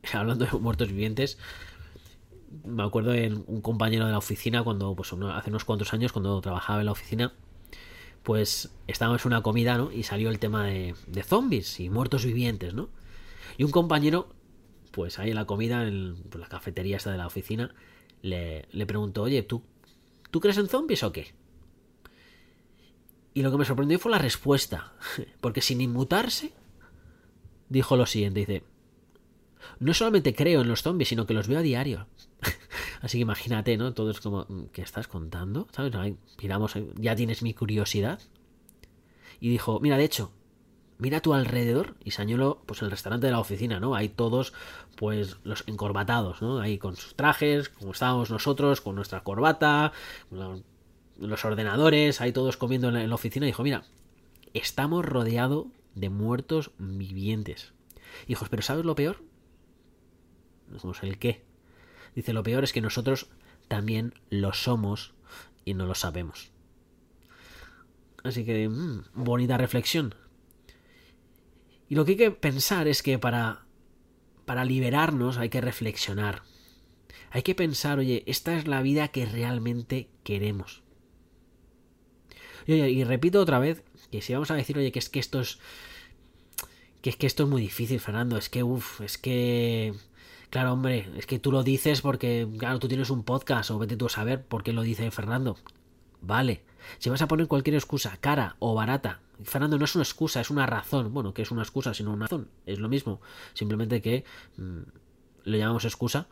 Hablando 0.14 0.46
de 0.46 0.52
muertos 0.58 0.88
vivientes, 0.88 1.38
me 2.64 2.84
acuerdo 2.84 3.14
en 3.14 3.44
un 3.48 3.62
compañero 3.62 4.06
de 4.06 4.12
la 4.12 4.18
oficina 4.18 4.64
cuando, 4.64 4.96
pues 4.96 5.14
hace 5.14 5.50
unos 5.50 5.66
cuantos 5.66 5.94
años, 5.94 6.12
cuando 6.12 6.40
trabajaba 6.42 6.80
en 6.80 6.86
la 6.86 6.92
oficina, 6.94 7.34
pues 8.24 8.72
estábamos 8.88 9.26
en 9.26 9.30
una 9.30 9.42
comida, 9.42 9.78
¿no? 9.78 9.92
Y 9.92 10.04
salió 10.04 10.30
el 10.30 10.40
tema 10.40 10.66
de, 10.66 10.96
de 11.08 11.24
zombies 11.24 11.80
y 11.80 11.90
muertos 11.90 12.26
vivientes, 12.26 12.74
¿no? 12.74 12.90
Y 13.58 13.64
un 13.64 13.72
compañero, 13.72 14.30
pues 14.92 15.20
ahí 15.20 15.30
en 15.30 15.36
la 15.36 15.46
comida, 15.46 15.88
en 15.88 16.16
la 16.38 16.48
cafetería 16.48 16.98
esta 16.98 17.12
de 17.12 17.18
la 17.18 17.28
oficina, 17.28 17.74
le, 18.22 18.68
le 18.72 18.86
preguntó, 18.86 19.24
oye, 19.24 19.44
¿tú, 19.44 19.64
¿tú 20.30 20.40
crees 20.40 20.58
en 20.58 20.68
zombies 20.68 21.04
o 21.04 21.12
qué? 21.12 21.34
Y 23.34 23.42
lo 23.44 23.52
que 23.52 23.58
me 23.58 23.66
sorprendió 23.66 23.98
fue 23.98 24.12
la 24.12 24.18
respuesta, 24.18 24.94
porque 25.42 25.62
sin 25.62 25.82
inmutarse, 25.82 26.54
dijo 27.70 27.96
lo 27.96 28.06
siguiente, 28.06 28.42
dice, 28.42 28.64
no 29.80 29.94
solamente 29.94 30.36
creo 30.36 30.62
en 30.62 30.68
los 30.68 30.82
zombies, 30.84 31.10
sino 31.10 31.26
que 31.26 31.34
los 31.34 31.48
veo 31.48 31.60
a 31.60 31.64
diario. 31.64 32.08
Así 33.02 33.18
que 33.18 33.24
imagínate, 33.24 33.78
¿no? 33.78 33.94
Todo 33.94 34.12
es 34.12 34.22
como, 34.22 34.46
¿qué 34.72 34.82
estás 34.82 35.08
contando? 35.08 35.68
¿Sabes? 35.72 35.92
miramos, 36.42 36.74
ya 36.96 37.16
tienes 37.16 37.42
mi 37.42 37.54
curiosidad. 37.54 38.20
Y 39.40 39.50
dijo, 39.50 39.80
mira, 39.80 39.98
de 39.98 40.04
hecho, 40.04 40.32
mira 41.00 41.18
a 41.18 41.22
tu 41.22 41.34
alrededor 41.34 41.96
y 42.04 42.12
señaló 42.12 42.62
pues 42.68 42.84
el 42.84 42.92
restaurante 42.92 43.26
de 43.26 43.32
la 43.32 43.40
oficina, 43.40 43.80
¿no? 43.80 43.96
Hay 43.96 44.10
todos 44.10 44.54
pues 44.96 45.38
los 45.44 45.64
encorbatados, 45.68 46.44
¿no? 46.44 46.60
Ahí 46.60 46.78
con 46.78 46.96
sus 46.96 47.16
trajes, 47.16 47.70
como 47.70 47.92
estábamos 47.92 48.30
nosotros, 48.30 48.82
con 48.82 48.96
nuestra 48.96 49.24
corbata, 49.24 49.94
los 50.30 51.46
ordenadores, 51.46 52.22
ahí 52.22 52.32
todos 52.32 52.56
comiendo 52.56 52.90
en 52.90 53.10
la, 53.10 53.16
oficina. 53.16 53.48
Y 53.48 53.50
dijo, 53.50 53.64
mira, 53.64 53.84
estamos 54.54 55.04
rodeados 55.04 55.66
de 55.96 56.10
muertos 56.10 56.70
vivientes. 56.78 57.74
Hijos, 58.28 58.50
pero 58.50 58.62
¿sabes 58.62 58.86
lo 58.86 58.94
peor? 58.94 59.24
Dijimos, 60.72 61.02
¿el 61.02 61.18
qué? 61.18 61.44
Dice, 62.16 62.34
lo 62.34 62.44
peor 62.44 62.64
es 62.64 62.74
que 62.74 62.82
nosotros 62.82 63.30
también 63.68 64.14
lo 64.30 64.54
somos 64.54 65.14
y 65.66 65.74
no 65.74 65.86
lo 65.86 65.96
sabemos. 65.96 66.52
Así 68.24 68.46
que, 68.46 68.68
mmm, 68.68 69.04
bonita 69.14 69.58
reflexión. 69.58 70.16
Y 71.88 71.96
lo 71.96 72.06
que 72.06 72.12
hay 72.12 72.18
que 72.18 72.32
pensar 72.32 72.88
es 72.88 73.02
que 73.04 73.20
para, 73.20 73.66
para 74.46 74.66
liberarnos 74.66 75.38
hay 75.38 75.50
que 75.50 75.62
reflexionar. 75.62 76.44
Hay 77.32 77.44
que 77.44 77.56
pensar, 77.56 78.00
oye, 78.00 78.24
esta 78.28 78.58
es 78.58 78.68
la 78.68 78.82
vida 78.82 79.08
que 79.08 79.26
realmente 79.26 80.10
queremos. 80.24 80.84
Y, 82.68 82.74
y 82.74 83.04
repito 83.04 83.40
otra 83.40 83.60
vez, 83.60 83.84
que 84.12 84.22
si 84.22 84.34
vamos 84.34 84.52
a 84.52 84.56
decir, 84.56 84.78
oye, 84.78 84.92
que 84.92 85.00
es 85.00 85.10
que 85.10 85.20
esto 85.20 85.42
es... 85.42 85.60
Que 87.02 87.10
es 87.10 87.16
que 87.16 87.26
esto 87.26 87.44
es 87.44 87.50
muy 87.50 87.62
difícil, 87.62 88.00
Fernando. 88.00 88.38
Es 88.38 88.50
que, 88.50 88.62
uff, 88.64 89.02
es 89.02 89.18
que... 89.18 89.94
Claro, 90.52 90.74
hombre, 90.74 91.10
es 91.16 91.26
que 91.26 91.40
tú 91.40 91.50
lo 91.50 91.64
dices 91.64 92.02
porque, 92.02 92.46
claro, 92.60 92.78
tú 92.78 92.90
tienes 92.90 93.10
un 93.10 93.24
podcast 93.24 93.72
o 93.72 93.80
vete 93.80 93.96
tú 93.96 94.08
a 94.08 94.10
saber 94.10 94.44
por 94.46 94.64
qué 94.64 94.74
lo 94.74 94.82
dice 94.82 95.10
Fernando. 95.10 95.56
Vale. 96.20 96.66
Si 97.00 97.10
vas 97.10 97.22
a 97.22 97.30
poner 97.30 97.48
cualquier 97.48 97.76
excusa, 97.76 98.18
cara 98.20 98.58
o 98.60 98.76
barata, 98.76 99.22
Fernando 99.46 99.80
no 99.80 99.86
es 99.86 99.96
una 99.96 100.04
excusa, 100.04 100.42
es 100.42 100.50
una 100.50 100.66
razón. 100.66 101.14
Bueno, 101.14 101.34
que 101.34 101.42
es 101.42 101.52
una 101.52 101.62
excusa, 101.62 101.94
sino 101.94 102.12
una 102.12 102.26
razón. 102.26 102.50
Es 102.66 102.80
lo 102.80 102.90
mismo. 102.90 103.22
Simplemente 103.54 104.02
que 104.02 104.26
mm, 104.58 104.82
lo 105.46 105.58
llamamos 105.58 105.86
excusa 105.86 106.28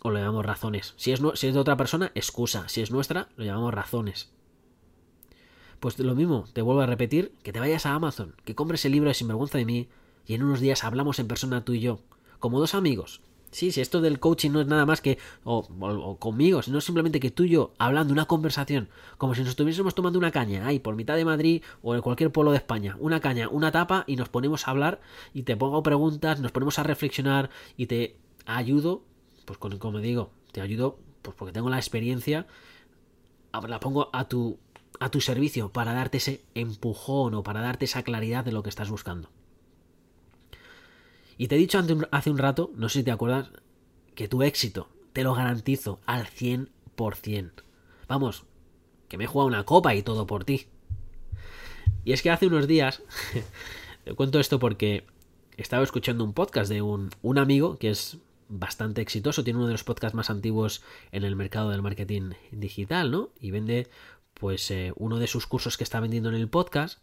o 0.00 0.10
lo 0.10 0.18
llamamos 0.18 0.46
razones. 0.46 0.94
Si 0.96 1.12
es, 1.12 1.20
si 1.34 1.48
es 1.48 1.52
de 1.52 1.60
otra 1.60 1.76
persona, 1.76 2.12
excusa. 2.14 2.66
Si 2.70 2.80
es 2.80 2.90
nuestra, 2.90 3.28
lo 3.36 3.44
llamamos 3.44 3.74
razones. 3.74 4.32
Pues 5.80 5.98
lo 5.98 6.14
mismo, 6.14 6.46
te 6.54 6.62
vuelvo 6.62 6.80
a 6.80 6.86
repetir, 6.86 7.34
que 7.42 7.52
te 7.52 7.60
vayas 7.60 7.84
a 7.84 7.92
Amazon, 7.92 8.34
que 8.46 8.54
compres 8.54 8.86
el 8.86 8.92
libro 8.92 9.08
de 9.08 9.14
Sinvergüenza 9.14 9.58
de 9.58 9.66
mí 9.66 9.90
y 10.26 10.32
en 10.32 10.44
unos 10.44 10.60
días 10.60 10.82
hablamos 10.82 11.18
en 11.18 11.28
persona 11.28 11.62
tú 11.62 11.74
y 11.74 11.80
yo, 11.80 12.00
como 12.38 12.58
dos 12.58 12.74
amigos, 12.74 13.20
Sí, 13.50 13.72
si 13.72 13.80
esto 13.80 14.00
del 14.00 14.20
coaching 14.20 14.50
no 14.52 14.60
es 14.60 14.68
nada 14.68 14.86
más 14.86 15.00
que, 15.00 15.18
o, 15.42 16.16
conmigo, 16.18 16.62
sino 16.62 16.80
simplemente 16.80 17.18
que 17.18 17.32
tú 17.32 17.44
y 17.44 17.50
yo, 17.50 17.72
hablando 17.78 18.12
una 18.12 18.26
conversación, 18.26 18.88
como 19.18 19.34
si 19.34 19.40
nos 19.40 19.50
estuviésemos 19.50 19.94
tomando 19.94 20.18
una 20.20 20.30
caña, 20.30 20.66
ahí 20.66 20.78
por 20.78 20.94
mitad 20.94 21.16
de 21.16 21.24
Madrid 21.24 21.62
o 21.82 21.96
en 21.96 22.00
cualquier 22.00 22.30
pueblo 22.30 22.52
de 22.52 22.58
España, 22.58 22.96
una 23.00 23.20
caña, 23.20 23.48
una 23.48 23.72
tapa, 23.72 24.04
y 24.06 24.14
nos 24.14 24.28
ponemos 24.28 24.66
a 24.66 24.70
hablar 24.70 25.00
y 25.34 25.42
te 25.42 25.56
pongo 25.56 25.82
preguntas, 25.82 26.40
nos 26.40 26.52
ponemos 26.52 26.78
a 26.78 26.84
reflexionar 26.84 27.50
y 27.76 27.86
te 27.86 28.16
ayudo, 28.46 29.02
pues 29.46 29.58
con, 29.58 29.76
como 29.78 29.98
digo, 29.98 30.30
te 30.52 30.60
ayudo, 30.60 30.98
pues 31.22 31.36
porque 31.36 31.52
tengo 31.52 31.70
la 31.70 31.78
experiencia, 31.78 32.46
la 33.52 33.80
pongo 33.80 34.10
a 34.12 34.28
tu, 34.28 34.60
a 35.00 35.10
tu 35.10 35.20
servicio 35.20 35.72
para 35.72 35.92
darte 35.92 36.18
ese 36.18 36.44
empujón 36.54 37.34
o 37.34 37.42
para 37.42 37.62
darte 37.62 37.86
esa 37.86 38.04
claridad 38.04 38.44
de 38.44 38.52
lo 38.52 38.62
que 38.62 38.68
estás 38.68 38.90
buscando. 38.90 39.28
Y 41.40 41.48
te 41.48 41.54
he 41.54 41.58
dicho 41.58 41.82
hace 42.10 42.30
un 42.30 42.36
rato, 42.36 42.70
no 42.74 42.90
sé 42.90 42.98
si 42.98 43.04
te 43.04 43.12
acuerdas, 43.12 43.48
que 44.14 44.28
tu 44.28 44.42
éxito 44.42 44.90
te 45.14 45.24
lo 45.24 45.32
garantizo 45.32 45.98
al 46.04 46.26
100%. 46.26 47.50
Vamos, 48.08 48.44
que 49.08 49.16
me 49.16 49.24
he 49.24 49.26
jugado 49.26 49.48
una 49.48 49.64
copa 49.64 49.94
y 49.94 50.02
todo 50.02 50.26
por 50.26 50.44
ti. 50.44 50.66
Y 52.04 52.12
es 52.12 52.20
que 52.20 52.30
hace 52.30 52.46
unos 52.46 52.66
días, 52.66 53.02
te 54.04 54.12
cuento 54.12 54.38
esto 54.38 54.58
porque 54.58 55.06
estaba 55.56 55.82
escuchando 55.82 56.24
un 56.24 56.34
podcast 56.34 56.70
de 56.70 56.82
un, 56.82 57.08
un, 57.22 57.38
amigo 57.38 57.78
que 57.78 57.88
es 57.88 58.18
bastante 58.50 59.00
exitoso, 59.00 59.42
tiene 59.42 59.60
uno 59.60 59.66
de 59.68 59.72
los 59.72 59.84
podcasts 59.84 60.14
más 60.14 60.28
antiguos 60.28 60.82
en 61.10 61.24
el 61.24 61.36
mercado 61.36 61.70
del 61.70 61.80
marketing 61.80 62.32
digital, 62.50 63.10
¿no? 63.10 63.30
Y 63.40 63.50
vende 63.50 63.88
pues 64.34 64.70
eh, 64.70 64.92
uno 64.96 65.18
de 65.18 65.26
sus 65.26 65.46
cursos 65.46 65.78
que 65.78 65.84
está 65.84 66.00
vendiendo 66.00 66.28
en 66.28 66.34
el 66.34 66.50
podcast 66.50 66.98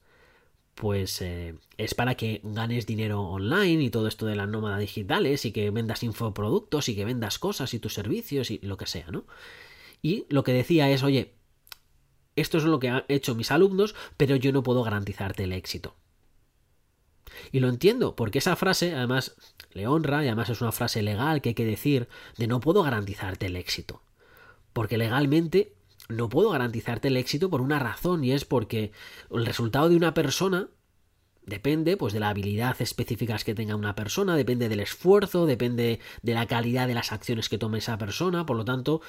pues 0.78 1.24
eh, 1.24 1.56
es 1.78 1.96
para 1.96 2.16
que 2.16 2.40
ganes 2.44 2.86
dinero 2.86 3.22
online 3.22 3.84
y 3.84 3.90
todo 3.90 4.08
esto 4.08 4.28
de 4.28 4.36
las 4.36 4.48
nómadas 4.48 4.80
digitales 4.80 5.44
y 5.44 5.52
que 5.52 5.72
vendas 5.72 6.04
infoproductos 6.04 6.88
y 6.88 6.96
que 6.96 7.04
vendas 7.04 7.40
cosas 7.40 7.74
y 7.74 7.80
tus 7.80 7.96
servicios 7.96 8.52
y 8.52 8.60
lo 8.60 8.78
que 8.78 8.86
sea, 8.86 9.08
¿no? 9.10 9.26
Y 10.04 10.28
lo 10.30 10.44
que 10.44 10.54
decía 10.54 10.90
es, 10.92 11.02
oye, 11.02 11.34
esto 12.36 12.60
es 12.60 12.64
lo 12.64 12.80
que 12.80 12.90
han 12.90 13.06
hecho 13.08 13.34
mis 13.34 13.50
alumnos, 13.50 13.96
pero 14.18 14.36
yo 14.36 14.52
no 14.52 14.62
puedo 14.62 14.84
garantizarte 14.84 15.46
el 15.46 15.54
éxito. 15.54 15.96
Y 17.52 17.60
lo 17.60 17.70
entiendo, 17.70 18.16
porque 18.16 18.38
esa 18.38 18.56
frase 18.56 18.94
además 18.94 19.36
le 19.72 19.88
honra 19.88 20.24
y 20.24 20.28
además 20.28 20.50
es 20.50 20.62
una 20.62 20.72
frase 20.72 21.02
legal 21.02 21.42
que 21.42 21.50
hay 21.50 21.56
que 21.56 21.66
decir 21.66 22.08
de 22.38 22.46
no 22.46 22.60
puedo 22.60 22.84
garantizarte 22.84 23.48
el 23.48 23.56
éxito. 23.56 24.04
Porque 24.74 25.00
legalmente 25.00 25.74
no 26.10 26.30
puedo 26.30 26.52
garantizarte 26.52 27.10
el 27.10 27.18
éxito 27.18 27.50
por 27.50 27.62
una 27.62 27.80
razón 27.80 28.24
y 28.24 28.32
es 28.32 28.46
porque 28.46 28.92
el 29.32 29.46
resultado 29.46 29.90
de 29.90 29.96
una 29.96 30.14
persona 30.14 30.70
depende 31.46 31.98
pues 31.98 32.14
de 32.14 32.20
la 32.20 32.30
habilidad 32.30 32.76
específicas 32.82 33.44
que 33.44 33.56
tenga 33.56 33.76
una 33.76 33.96
persona, 33.96 34.36
depende 34.36 34.70
del 34.70 34.82
esfuerzo, 34.82 35.46
depende 35.46 36.00
de 36.22 36.34
la 36.34 36.46
calidad 36.46 36.88
de 36.88 36.94
las 36.94 37.12
acciones 37.12 37.50
que 37.50 37.58
tome 37.58 37.80
esa 37.80 37.98
persona, 37.98 38.46
por 38.46 38.58
lo 38.58 38.66
tanto, 38.66 39.02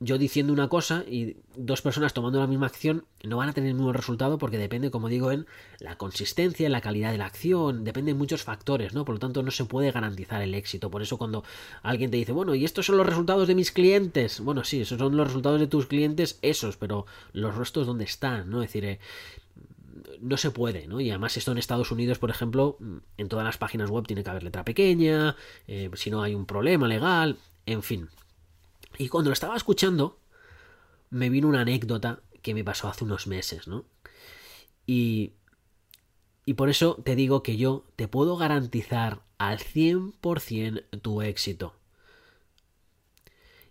yo 0.00 0.16
diciendo 0.16 0.52
una 0.52 0.68
cosa 0.68 1.04
y 1.06 1.36
dos 1.54 1.82
personas 1.82 2.14
tomando 2.14 2.40
la 2.40 2.46
misma 2.46 2.66
acción 2.66 3.04
no 3.22 3.36
van 3.36 3.50
a 3.50 3.52
tener 3.52 3.68
el 3.68 3.74
mismo 3.74 3.92
resultado 3.92 4.38
porque 4.38 4.56
depende, 4.56 4.90
como 4.90 5.08
digo, 5.08 5.32
en 5.32 5.46
la 5.80 5.98
consistencia, 5.98 6.64
en 6.66 6.72
la 6.72 6.80
calidad 6.80 7.12
de 7.12 7.18
la 7.18 7.26
acción, 7.26 7.84
depende 7.84 8.12
de 8.12 8.18
muchos 8.18 8.42
factores, 8.42 8.94
¿no? 8.94 9.04
Por 9.04 9.16
lo 9.16 9.18
tanto, 9.18 9.42
no 9.42 9.50
se 9.50 9.66
puede 9.66 9.92
garantizar 9.92 10.40
el 10.40 10.54
éxito. 10.54 10.90
Por 10.90 11.02
eso 11.02 11.18
cuando 11.18 11.44
alguien 11.82 12.10
te 12.10 12.16
dice, 12.16 12.32
bueno, 12.32 12.54
y 12.54 12.64
estos 12.64 12.86
son 12.86 12.96
los 12.96 13.06
resultados 13.06 13.48
de 13.48 13.54
mis 13.54 13.70
clientes, 13.70 14.40
bueno, 14.40 14.64
sí, 14.64 14.80
esos 14.80 14.98
son 14.98 15.16
los 15.16 15.26
resultados 15.26 15.60
de 15.60 15.66
tus 15.66 15.86
clientes, 15.86 16.38
esos, 16.40 16.76
pero 16.76 17.04
los 17.32 17.54
restos 17.54 17.86
dónde 17.86 18.04
están, 18.04 18.48
¿no? 18.48 18.62
Es 18.62 18.68
decir, 18.68 18.84
eh, 18.86 19.00
no 20.20 20.38
se 20.38 20.50
puede, 20.50 20.86
¿no? 20.86 21.00
Y 21.00 21.10
además 21.10 21.36
esto 21.36 21.52
en 21.52 21.58
Estados 21.58 21.90
Unidos, 21.90 22.18
por 22.18 22.30
ejemplo, 22.30 22.78
en 23.18 23.28
todas 23.28 23.44
las 23.44 23.58
páginas 23.58 23.90
web 23.90 24.06
tiene 24.06 24.24
que 24.24 24.30
haber 24.30 24.42
letra 24.42 24.64
pequeña, 24.64 25.36
eh, 25.66 25.90
si 25.94 26.10
no 26.10 26.22
hay 26.22 26.34
un 26.34 26.46
problema 26.46 26.88
legal, 26.88 27.36
en 27.66 27.82
fin, 27.82 28.08
y 28.98 29.08
cuando 29.08 29.30
lo 29.30 29.34
estaba 29.34 29.56
escuchando, 29.56 30.18
me 31.10 31.30
vino 31.30 31.48
una 31.48 31.62
anécdota 31.62 32.20
que 32.42 32.54
me 32.54 32.64
pasó 32.64 32.88
hace 32.88 33.04
unos 33.04 33.26
meses, 33.26 33.68
¿no? 33.68 33.84
Y 34.86 35.32
Y 36.46 36.54
por 36.54 36.70
eso 36.70 36.96
te 37.04 37.14
digo 37.16 37.42
que 37.42 37.56
yo 37.58 37.84
te 37.96 38.08
puedo 38.08 38.36
garantizar 38.36 39.22
al 39.38 39.58
100% 39.58 40.84
tu 41.02 41.20
éxito. 41.22 41.74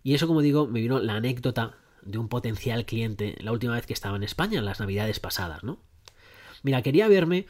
Y 0.03 0.13
eso, 0.13 0.27
como 0.27 0.41
digo, 0.41 0.67
me 0.67 0.81
vino 0.81 0.99
la 0.99 1.15
anécdota 1.15 1.77
de 2.01 2.17
un 2.17 2.29
potencial 2.29 2.85
cliente 2.85 3.35
la 3.39 3.51
última 3.51 3.73
vez 3.73 3.85
que 3.87 3.93
estaba 3.93 4.15
en 4.17 4.23
España, 4.23 4.59
en 4.59 4.65
las 4.65 4.79
navidades 4.79 5.19
pasadas, 5.19 5.63
¿no? 5.63 5.79
Mira, 6.63 6.81
quería 6.81 7.07
verme 7.07 7.47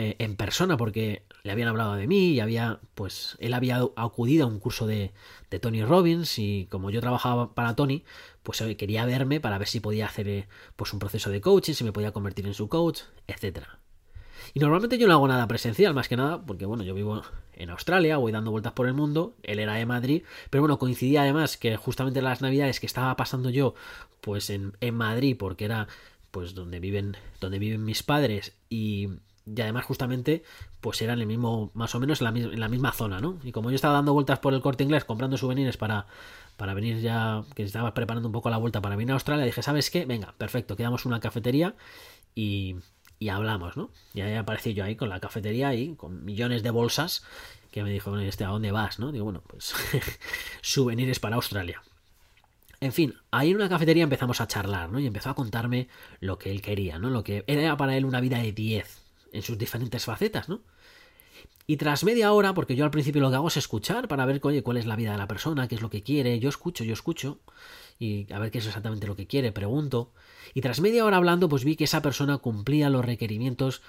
eh, 0.00 0.14
en 0.20 0.36
persona 0.36 0.76
porque 0.76 1.24
le 1.42 1.50
habían 1.50 1.66
hablado 1.66 1.96
de 1.96 2.06
mí 2.06 2.30
y 2.30 2.38
había, 2.38 2.78
pues, 2.94 3.36
él 3.40 3.52
había 3.52 3.80
acudido 3.96 4.46
a 4.46 4.48
un 4.48 4.60
curso 4.60 4.86
de, 4.86 5.12
de 5.50 5.58
Tony 5.58 5.82
Robbins 5.82 6.38
y 6.38 6.68
como 6.70 6.90
yo 6.90 7.00
trabajaba 7.00 7.52
para 7.56 7.74
Tony, 7.74 8.04
pues 8.44 8.60
eh, 8.60 8.76
quería 8.76 9.04
verme 9.06 9.40
para 9.40 9.58
ver 9.58 9.66
si 9.66 9.80
podía 9.80 10.06
hacer 10.06 10.28
eh, 10.28 10.48
pues 10.76 10.92
un 10.92 11.00
proceso 11.00 11.30
de 11.30 11.40
coaching, 11.40 11.72
si 11.72 11.82
me 11.82 11.90
podía 11.90 12.12
convertir 12.12 12.46
en 12.46 12.54
su 12.54 12.68
coach, 12.68 13.00
etcétera. 13.26 13.80
Y 14.54 14.60
normalmente 14.60 14.98
yo 14.98 15.08
no 15.08 15.14
hago 15.14 15.26
nada 15.26 15.48
presencial, 15.48 15.94
más 15.94 16.06
que 16.06 16.16
nada, 16.16 16.46
porque 16.46 16.64
bueno, 16.64 16.84
yo 16.84 16.94
vivo 16.94 17.22
en 17.54 17.70
Australia, 17.70 18.18
voy 18.18 18.30
dando 18.30 18.52
vueltas 18.52 18.74
por 18.74 18.86
el 18.86 18.94
mundo, 18.94 19.34
él 19.42 19.58
era 19.58 19.74
de 19.74 19.84
Madrid, 19.84 20.22
pero 20.48 20.62
bueno, 20.62 20.78
coincidía 20.78 21.22
además 21.22 21.56
que 21.56 21.76
justamente 21.76 22.22
las 22.22 22.40
navidades 22.40 22.78
que 22.78 22.86
estaba 22.86 23.16
pasando 23.16 23.50
yo, 23.50 23.74
pues 24.20 24.48
en, 24.48 24.76
en 24.80 24.94
Madrid, 24.94 25.36
porque 25.36 25.64
era 25.64 25.88
pues 26.30 26.54
donde 26.54 26.78
viven, 26.78 27.16
donde 27.40 27.58
viven 27.58 27.84
mis 27.84 28.04
padres 28.04 28.54
y 28.70 29.08
y 29.56 29.60
además 29.60 29.84
justamente 29.84 30.42
pues 30.80 31.00
era 31.02 31.12
en 31.12 31.20
el 31.20 31.26
mismo 31.26 31.70
más 31.74 31.94
o 31.94 32.00
menos 32.00 32.20
en 32.20 32.24
la, 32.24 32.40
en 32.52 32.60
la, 32.60 32.68
misma 32.68 32.92
zona 32.92 33.20
no 33.20 33.38
y 33.42 33.52
como 33.52 33.70
yo 33.70 33.76
estaba 33.76 33.94
dando 33.94 34.12
vueltas 34.12 34.38
por 34.38 34.54
el 34.54 34.60
corte 34.60 34.84
inglés 34.84 35.04
comprando 35.04 35.36
souvenirs 35.36 35.76
para 35.76 36.06
para 36.56 36.74
venir 36.74 37.00
ya 37.00 37.44
que 37.54 37.62
estaba 37.62 37.94
preparando 37.94 38.28
un 38.28 38.32
poco 38.32 38.50
la 38.50 38.56
vuelta 38.56 38.80
para 38.80 38.96
venir 38.96 39.12
a 39.12 39.14
Australia 39.14 39.44
dije 39.44 39.62
sabes 39.62 39.90
qué 39.90 40.06
venga 40.06 40.34
perfecto 40.38 40.76
quedamos 40.76 41.06
una 41.06 41.20
cafetería 41.20 41.74
y, 42.34 42.76
y 43.18 43.28
hablamos 43.28 43.76
no 43.76 43.90
y 44.14 44.20
ahí 44.20 44.34
aparecí 44.34 44.74
yo 44.74 44.84
ahí 44.84 44.96
con 44.96 45.08
la 45.08 45.20
cafetería 45.20 45.74
y 45.74 45.94
con 45.94 46.24
millones 46.24 46.62
de 46.62 46.70
bolsas 46.70 47.24
que 47.70 47.82
me 47.82 47.90
dijo 47.90 48.16
este 48.18 48.44
a 48.44 48.48
dónde 48.48 48.72
vas 48.72 48.98
no 48.98 49.12
digo 49.12 49.24
bueno 49.24 49.42
pues 49.46 49.74
souvenirs 50.62 51.20
para 51.20 51.36
Australia 51.36 51.82
en 52.80 52.92
fin, 52.92 53.14
ahí 53.32 53.50
en 53.50 53.56
una 53.56 53.68
cafetería 53.68 54.04
empezamos 54.04 54.40
a 54.40 54.46
charlar, 54.46 54.88
¿no? 54.88 55.00
Y 55.00 55.06
empezó 55.08 55.30
a 55.30 55.34
contarme 55.34 55.88
lo 56.20 56.38
que 56.38 56.52
él 56.52 56.62
quería, 56.62 56.98
¿no? 56.98 57.10
Lo 57.10 57.24
que 57.24 57.42
era 57.48 57.76
para 57.76 57.96
él 57.96 58.04
una 58.04 58.20
vida 58.20 58.38
de 58.38 58.52
10, 58.52 59.07
en 59.38 59.42
sus 59.42 59.58
diferentes 59.58 60.04
facetas, 60.04 60.48
¿no? 60.48 60.60
Y 61.66 61.76
tras 61.76 62.02
media 62.02 62.32
hora, 62.32 62.54
porque 62.54 62.76
yo 62.76 62.84
al 62.84 62.90
principio 62.90 63.20
lo 63.20 63.28
que 63.28 63.36
hago 63.36 63.48
es 63.48 63.58
escuchar 63.58 64.08
para 64.08 64.24
ver 64.24 64.40
oye, 64.42 64.62
cuál 64.62 64.78
es 64.78 64.86
la 64.86 64.96
vida 64.96 65.12
de 65.12 65.18
la 65.18 65.28
persona, 65.28 65.68
qué 65.68 65.74
es 65.74 65.82
lo 65.82 65.90
que 65.90 66.02
quiere, 66.02 66.38
yo 66.38 66.48
escucho, 66.48 66.82
yo 66.82 66.94
escucho, 66.94 67.40
y 67.98 68.32
a 68.32 68.38
ver 68.38 68.50
qué 68.50 68.58
es 68.58 68.66
exactamente 68.66 69.06
lo 69.06 69.16
que 69.16 69.26
quiere, 69.26 69.52
pregunto. 69.52 70.10
Y 70.54 70.62
tras 70.62 70.80
media 70.80 71.04
hora 71.04 71.18
hablando, 71.18 71.48
pues 71.48 71.64
vi 71.64 71.76
que 71.76 71.84
esa 71.84 72.00
persona 72.00 72.38
cumplía 72.38 72.88
los 72.88 73.04
requerimientos 73.04 73.82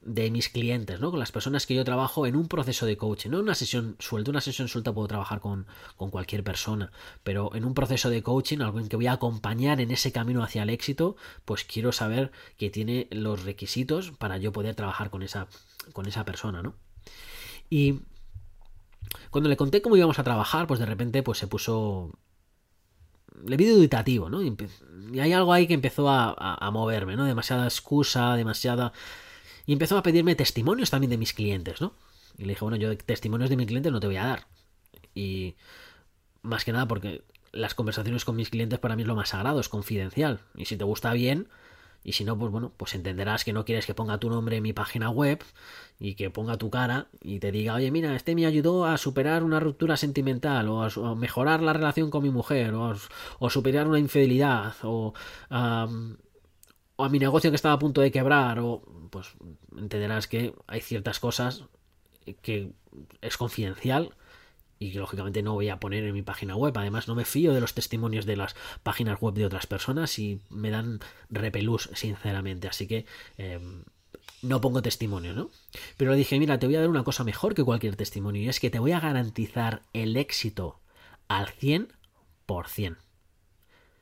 de 0.00 0.30
mis 0.30 0.48
clientes, 0.48 1.00
¿no? 1.00 1.10
Con 1.10 1.18
las 1.18 1.32
personas 1.32 1.66
que 1.66 1.74
yo 1.74 1.84
trabajo 1.84 2.26
en 2.26 2.36
un 2.36 2.48
proceso 2.48 2.86
de 2.86 2.96
coaching, 2.96 3.30
no 3.30 3.40
una 3.40 3.54
sesión 3.54 3.96
suelta, 3.98 4.30
una 4.30 4.40
sesión 4.40 4.68
suelta 4.68 4.92
puedo 4.92 5.08
trabajar 5.08 5.40
con, 5.40 5.66
con, 5.96 6.10
cualquier 6.10 6.44
persona, 6.44 6.92
pero 7.24 7.54
en 7.54 7.64
un 7.64 7.74
proceso 7.74 8.08
de 8.08 8.22
coaching, 8.22 8.58
algo 8.60 8.78
en 8.78 8.88
que 8.88 8.96
voy 8.96 9.08
a 9.08 9.12
acompañar 9.12 9.80
en 9.80 9.90
ese 9.90 10.12
camino 10.12 10.42
hacia 10.42 10.62
el 10.62 10.70
éxito, 10.70 11.16
pues 11.44 11.64
quiero 11.64 11.92
saber 11.92 12.30
que 12.56 12.70
tiene 12.70 13.08
los 13.10 13.44
requisitos 13.44 14.12
para 14.12 14.38
yo 14.38 14.52
poder 14.52 14.74
trabajar 14.74 15.10
con 15.10 15.22
esa, 15.22 15.48
con 15.92 16.06
esa 16.06 16.24
persona, 16.24 16.62
¿no? 16.62 16.74
Y 17.68 18.00
cuando 19.30 19.50
le 19.50 19.56
conté 19.56 19.82
cómo 19.82 19.96
íbamos 19.96 20.18
a 20.18 20.24
trabajar, 20.24 20.66
pues 20.66 20.80
de 20.80 20.86
repente 20.86 21.22
pues 21.22 21.38
se 21.38 21.48
puso 21.48 22.12
le 23.44 23.56
vi 23.56 23.66
duditativo, 23.66 24.30
¿no? 24.30 24.42
Y, 24.42 24.56
hay 25.20 25.32
algo 25.32 25.52
ahí 25.52 25.66
que 25.66 25.74
empezó 25.74 26.08
a, 26.08 26.34
a, 26.36 26.66
a 26.66 26.70
moverme, 26.70 27.16
¿no? 27.16 27.24
Demasiada 27.24 27.64
excusa, 27.64 28.34
demasiada 28.34 28.92
y 29.68 29.74
empezó 29.74 29.98
a 29.98 30.02
pedirme 30.02 30.34
testimonios 30.34 30.88
también 30.88 31.10
de 31.10 31.18
mis 31.18 31.34
clientes, 31.34 31.82
¿no? 31.82 31.92
Y 32.38 32.46
le 32.46 32.54
dije, 32.54 32.64
bueno, 32.64 32.78
yo 32.78 32.96
testimonios 32.96 33.50
de 33.50 33.56
mis 33.58 33.66
clientes 33.66 33.92
no 33.92 34.00
te 34.00 34.06
voy 34.06 34.16
a 34.16 34.24
dar. 34.24 34.46
Y 35.14 35.56
más 36.40 36.64
que 36.64 36.72
nada 36.72 36.88
porque 36.88 37.22
las 37.52 37.74
conversaciones 37.74 38.24
con 38.24 38.34
mis 38.34 38.48
clientes 38.48 38.78
para 38.78 38.96
mí 38.96 39.02
es 39.02 39.08
lo 39.08 39.14
más 39.14 39.28
sagrado, 39.28 39.60
es 39.60 39.68
confidencial. 39.68 40.40
Y 40.56 40.64
si 40.64 40.78
te 40.78 40.84
gusta 40.84 41.12
bien, 41.12 41.48
y 42.02 42.12
si 42.12 42.24
no, 42.24 42.38
pues 42.38 42.50
bueno, 42.50 42.72
pues 42.78 42.94
entenderás 42.94 43.44
que 43.44 43.52
no 43.52 43.66
quieres 43.66 43.84
que 43.84 43.92
ponga 43.92 44.16
tu 44.16 44.30
nombre 44.30 44.56
en 44.56 44.62
mi 44.62 44.72
página 44.72 45.10
web 45.10 45.44
y 46.00 46.14
que 46.14 46.30
ponga 46.30 46.56
tu 46.56 46.70
cara 46.70 47.08
y 47.20 47.38
te 47.38 47.52
diga, 47.52 47.74
oye, 47.74 47.90
mira, 47.90 48.16
este 48.16 48.34
me 48.34 48.46
ayudó 48.46 48.86
a 48.86 48.96
superar 48.96 49.44
una 49.44 49.60
ruptura 49.60 49.98
sentimental 49.98 50.66
o 50.68 50.82
a, 50.82 51.14
mejorar 51.14 51.60
la 51.60 51.74
relación 51.74 52.08
con 52.08 52.22
mi 52.22 52.30
mujer 52.30 52.72
o 52.72 52.94
a, 52.94 53.50
superar 53.50 53.86
una 53.86 53.98
infidelidad 53.98 54.76
o 54.82 55.12
a, 55.50 55.86
o 56.98 57.04
a 57.04 57.08
mi 57.08 57.20
negocio 57.20 57.50
que 57.50 57.56
estaba 57.56 57.74
a 57.74 57.78
punto 57.78 58.00
de 58.00 58.10
quebrar 58.10 58.58
o 58.58 58.82
pues 59.10 59.28
entenderás 59.76 60.26
que 60.26 60.52
hay 60.66 60.80
ciertas 60.80 61.20
cosas 61.20 61.64
que 62.42 62.72
es 63.20 63.36
confidencial 63.36 64.14
y 64.80 64.90
que 64.90 64.98
lógicamente 64.98 65.42
no 65.42 65.54
voy 65.54 65.68
a 65.68 65.78
poner 65.78 66.02
en 66.04 66.12
mi 66.12 66.22
página 66.22 66.56
web. 66.56 66.76
Además, 66.76 67.06
no 67.06 67.14
me 67.14 67.24
fío 67.24 67.54
de 67.54 67.60
los 67.60 67.72
testimonios 67.72 68.26
de 68.26 68.36
las 68.36 68.56
páginas 68.82 69.20
web 69.20 69.34
de 69.34 69.46
otras 69.46 69.68
personas 69.68 70.18
y 70.18 70.40
me 70.50 70.70
dan 70.70 70.98
repelús, 71.30 71.88
sinceramente. 71.94 72.66
Así 72.66 72.88
que 72.88 73.06
eh, 73.38 73.60
no 74.42 74.60
pongo 74.60 74.82
testimonio, 74.82 75.34
¿no? 75.34 75.50
Pero 75.96 76.10
le 76.10 76.16
dije, 76.16 76.38
mira, 76.40 76.58
te 76.58 76.66
voy 76.66 76.76
a 76.76 76.80
dar 76.80 76.88
una 76.88 77.04
cosa 77.04 77.22
mejor 77.22 77.54
que 77.54 77.64
cualquier 77.64 77.94
testimonio 77.94 78.42
y 78.42 78.48
es 78.48 78.58
que 78.58 78.70
te 78.70 78.80
voy 78.80 78.90
a 78.90 79.00
garantizar 79.00 79.82
el 79.92 80.16
éxito 80.16 80.80
al 81.28 81.46
100%. 81.46 82.96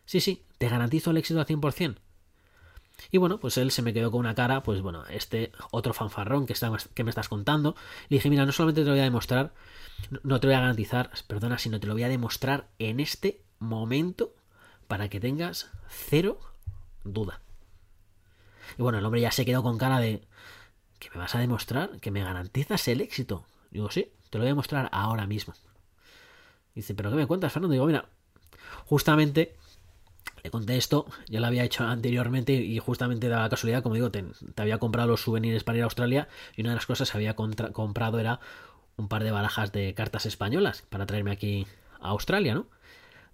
Sí, 0.06 0.20
sí, 0.20 0.44
te 0.56 0.68
garantizo 0.68 1.10
el 1.10 1.18
éxito 1.18 1.40
al 1.40 1.46
100%. 1.46 1.96
Y 3.10 3.18
bueno, 3.18 3.38
pues 3.38 3.56
él 3.58 3.70
se 3.70 3.82
me 3.82 3.92
quedó 3.92 4.10
con 4.10 4.20
una 4.20 4.34
cara, 4.34 4.62
pues 4.62 4.80
bueno, 4.80 5.04
este 5.08 5.52
otro 5.70 5.92
fanfarrón 5.92 6.46
que, 6.46 6.52
está, 6.52 6.72
que 6.94 7.04
me 7.04 7.10
estás 7.10 7.28
contando. 7.28 7.76
Le 8.08 8.16
dije, 8.16 8.30
mira, 8.30 8.46
no 8.46 8.52
solamente 8.52 8.82
te 8.82 8.86
lo 8.86 8.92
voy 8.92 9.00
a 9.00 9.04
demostrar, 9.04 9.52
no 10.22 10.40
te 10.40 10.46
lo 10.46 10.52
voy 10.52 10.56
a 10.56 10.60
garantizar, 10.60 11.10
perdona, 11.26 11.58
sino 11.58 11.78
te 11.78 11.86
lo 11.86 11.92
voy 11.92 12.04
a 12.04 12.08
demostrar 12.08 12.68
en 12.78 13.00
este 13.00 13.42
momento 13.58 14.34
para 14.88 15.08
que 15.08 15.20
tengas 15.20 15.70
cero 15.88 16.40
duda. 17.04 17.40
Y 18.78 18.82
bueno, 18.82 18.98
el 18.98 19.04
hombre 19.04 19.20
ya 19.20 19.30
se 19.30 19.44
quedó 19.44 19.62
con 19.62 19.78
cara 19.78 20.00
de, 20.00 20.26
¿que 20.98 21.10
me 21.10 21.18
vas 21.18 21.34
a 21.34 21.38
demostrar? 21.38 22.00
¿Que 22.00 22.10
me 22.10 22.22
garantizas 22.22 22.88
el 22.88 23.00
éxito? 23.00 23.44
Digo, 23.70 23.90
sí, 23.90 24.12
te 24.30 24.38
lo 24.38 24.42
voy 24.42 24.48
a 24.48 24.52
demostrar 24.52 24.88
ahora 24.92 25.26
mismo. 25.26 25.54
Dice, 26.74 26.94
¿pero 26.94 27.10
qué 27.10 27.16
me 27.16 27.26
cuentas, 27.26 27.52
Fernando? 27.52 27.72
Digo, 27.72 27.86
mira, 27.86 28.08
justamente 28.84 29.56
le 30.46 30.50
conté 30.52 30.76
esto, 30.76 31.06
ya 31.28 31.40
lo 31.40 31.46
había 31.48 31.64
hecho 31.64 31.82
anteriormente 31.82 32.52
y 32.52 32.78
justamente 32.78 33.28
daba 33.28 33.42
la 33.42 33.48
casualidad, 33.48 33.82
como 33.82 33.96
digo, 33.96 34.12
te, 34.12 34.24
había 34.56 34.78
comprado 34.78 35.08
los 35.08 35.20
souvenirs 35.20 35.64
para 35.64 35.78
ir 35.78 35.82
a 35.82 35.86
Australia 35.86 36.28
y 36.56 36.60
una 36.60 36.70
de 36.70 36.76
las 36.76 36.86
cosas 36.86 37.10
que 37.10 37.16
había 37.16 37.34
comprado 37.34 38.20
era 38.20 38.38
un 38.96 39.08
par 39.08 39.24
de 39.24 39.32
barajas 39.32 39.72
de 39.72 39.92
cartas 39.94 40.24
españolas 40.24 40.82
para 40.88 41.04
traerme 41.04 41.32
aquí 41.32 41.66
a 42.00 42.10
Australia, 42.10 42.54
¿no? 42.54 42.68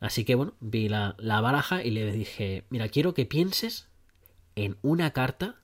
Así 0.01 0.25
que 0.25 0.35
bueno, 0.35 0.55
vi 0.61 0.89
la, 0.89 1.15
baraja 1.19 1.85
y 1.85 1.91
le 1.91 2.11
dije, 2.13 2.65
mira, 2.71 2.89
quiero 2.89 3.13
que 3.13 3.27
pienses 3.27 3.89
en 4.57 4.79
una 4.81 5.11
carta 5.13 5.57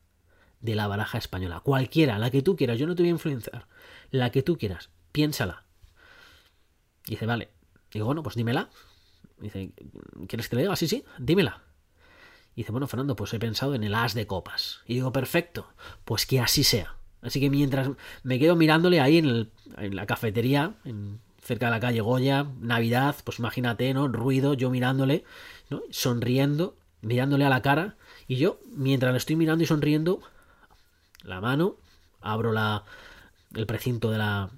de 0.61 0.75
la 0.75 0.87
baraja 0.87 1.17
española, 1.17 1.61
cualquiera, 1.61 2.19
la 2.19 2.31
que 2.31 2.43
tú 2.43 2.57
quieras, 2.57 2.79
yo 2.79 2.87
no 2.87 2.95
te 2.95 3.03
voy 3.03 3.09
a 3.09 3.13
influenciar, 3.13 3.69
la 4.11 4.31
que 4.31 4.43
tú 4.43 4.59
quieras, 4.59 4.91
piénsala. 5.13 5.65
Dice, 7.07 7.25
vale. 7.25 7.49
Digo, 7.91 8.05
bueno, 8.05 8.23
pues 8.23 8.37
dímela. 8.37 8.69
Dice, 9.41 9.73
¿quieres 10.27 10.49
que 10.49 10.57
le 10.57 10.63
diga? 10.63 10.77
Sí, 10.77 10.89
sí, 10.89 11.05
dímela. 11.19 11.63
Y 12.55 12.63
dice, 12.63 12.73
bueno, 12.73 12.89
Fernando, 12.89 13.15
pues 13.15 13.33
he 13.35 13.39
pensado 13.39 13.75
en 13.75 13.85
el 13.85 13.95
as 13.95 14.15
de 14.15 14.27
copas. 14.27 14.81
Y 14.87 14.95
digo, 14.95 15.13
perfecto, 15.13 15.69
pues 16.05 16.27
que 16.27 16.41
así 16.41 16.65
sea. 16.65 16.97
Así 17.23 17.41
que 17.41 17.51
mientras 17.51 17.91
me 18.23 18.39
quedo 18.39 18.57
mirándole 18.57 19.01
ahí 19.01 19.19
en, 19.19 19.51
la 19.95 20.07
cafetería, 20.07 20.75
cerca 21.41 21.67
de 21.67 21.73
la 21.73 21.81
calle 21.81 22.01
Goya, 22.01 22.47
Navidad, 22.61 23.17
pues 23.25 23.39
imagínate, 23.39 23.93
¿no? 23.95 24.09
Ruido, 24.09 24.55
yo 24.55 24.71
mirándole, 24.71 25.25
¿no? 25.71 25.83
Sonriendo, 25.91 26.77
mirándole 27.01 27.45
a 27.45 27.49
la 27.49 27.63
cara. 27.63 27.97
Y 28.27 28.37
yo, 28.37 28.61
mientras 28.73 29.13
le 29.13 29.19
estoy 29.19 29.37
mirando 29.37 29.65
y 29.65 29.67
sonriendo, 29.67 30.21
la 31.23 31.41
mano, 31.41 31.77
abro 32.21 32.53
la, 32.53 32.85
el 33.55 33.67
precinto 33.67 34.11
de 34.11 34.19
la, 34.19 34.51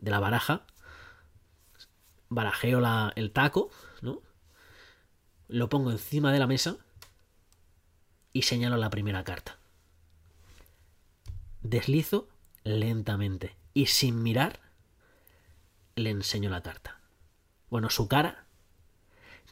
de 0.00 0.10
la 0.10 0.20
baraja, 0.20 0.62
barajeo 2.28 2.80
la, 2.80 3.12
el 3.16 3.32
taco. 3.32 3.70
Lo 5.48 5.68
pongo 5.68 5.90
encima 5.90 6.32
de 6.32 6.38
la 6.38 6.46
mesa 6.46 6.76
y 8.32 8.42
señalo 8.42 8.76
la 8.76 8.90
primera 8.90 9.24
carta. 9.24 9.58
Deslizo 11.62 12.28
lentamente 12.64 13.56
y 13.74 13.86
sin 13.86 14.22
mirar 14.22 14.60
le 15.96 16.10
enseño 16.10 16.50
la 16.50 16.62
carta. 16.62 17.00
Bueno, 17.70 17.90
su 17.90 18.08
cara 18.08 18.44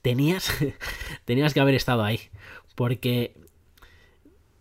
tenías 0.02 0.52
tenías 1.24 1.52
que 1.52 1.60
haber 1.60 1.74
estado 1.74 2.04
ahí 2.04 2.20
porque 2.74 3.40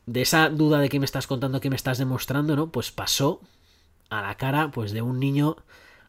de 0.05 0.21
esa 0.21 0.49
duda 0.49 0.79
de 0.79 0.89
que 0.89 0.99
me 0.99 1.05
estás 1.05 1.27
contando, 1.27 1.61
que 1.61 1.69
me 1.69 1.75
estás 1.75 1.97
demostrando, 1.97 2.55
¿no? 2.55 2.71
Pues 2.71 2.91
pasó 2.91 3.41
a 4.09 4.21
la 4.21 4.37
cara 4.37 4.71
pues 4.71 4.91
de 4.91 5.01
un 5.01 5.19
niño 5.19 5.57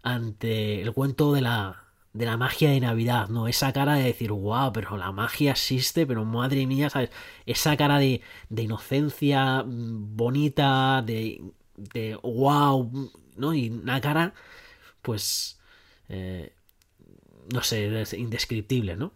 ante 0.02 0.82
el 0.82 0.92
cuento 0.92 1.32
de 1.32 1.40
la 1.40 1.85
de 2.16 2.24
la 2.24 2.36
magia 2.38 2.70
de 2.70 2.80
Navidad, 2.80 3.28
¿no? 3.28 3.46
Esa 3.46 3.72
cara 3.72 3.94
de 3.94 4.04
decir, 4.04 4.32
wow, 4.32 4.72
pero 4.72 4.96
la 4.96 5.12
magia 5.12 5.52
existe, 5.52 6.06
pero 6.06 6.24
madre 6.24 6.66
mía, 6.66 6.88
¿sabes? 6.88 7.10
Esa 7.44 7.76
cara 7.76 7.98
de, 7.98 8.22
de 8.48 8.62
inocencia 8.62 9.62
mm, 9.62 10.16
bonita, 10.16 11.02
de, 11.02 11.42
de 11.76 12.18
wow, 12.22 13.12
¿no? 13.36 13.54
Y 13.54 13.68
una 13.68 14.00
cara, 14.00 14.32
pues, 15.02 15.60
eh, 16.08 16.54
no 17.52 17.62
sé, 17.62 18.00
es 18.00 18.14
indescriptible, 18.14 18.96
¿no? 18.96 19.12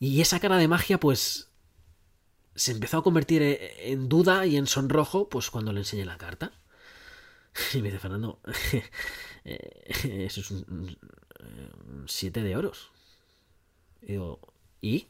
Y 0.00 0.20
esa 0.20 0.40
cara 0.40 0.56
de 0.56 0.66
magia, 0.68 0.98
pues, 0.98 1.50
se 2.56 2.72
empezó 2.72 2.98
a 2.98 3.04
convertir 3.04 3.42
e, 3.42 3.92
en 3.92 4.08
duda 4.08 4.44
y 4.46 4.56
en 4.56 4.66
sonrojo, 4.66 5.28
pues 5.28 5.50
cuando 5.50 5.72
le 5.72 5.80
enseñé 5.80 6.04
la 6.04 6.18
carta. 6.18 6.52
Y 7.74 7.78
me 7.78 7.88
dice, 7.88 8.00
Fernando, 8.00 8.40
eh, 9.44 10.24
eso 10.26 10.40
es 10.40 10.50
un, 10.50 10.98
7 12.06 12.42
de 12.42 12.56
oros. 12.56 12.90
Y 14.02 14.12
digo, 14.12 14.40
¿y? 14.80 15.08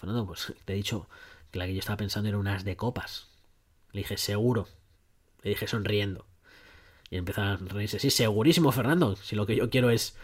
Fernando, 0.00 0.26
pues 0.26 0.52
te 0.64 0.72
he 0.72 0.76
dicho 0.76 1.08
que 1.50 1.58
la 1.58 1.66
que 1.66 1.74
yo 1.74 1.78
estaba 1.78 1.96
pensando 1.96 2.28
era 2.28 2.38
unas 2.38 2.64
de 2.64 2.76
copas. 2.76 3.28
Le 3.92 4.00
dije, 4.00 4.16
seguro. 4.16 4.68
Le 5.42 5.50
dije 5.50 5.66
sonriendo. 5.66 6.26
Y 7.10 7.16
empezó 7.16 7.42
a 7.42 7.56
reírse. 7.56 7.98
Sí, 7.98 8.10
segurísimo, 8.10 8.72
Fernando. 8.72 9.16
Si 9.16 9.36
lo 9.36 9.46
que 9.46 9.56
yo 9.56 9.70
quiero 9.70 9.90
es 9.90 10.16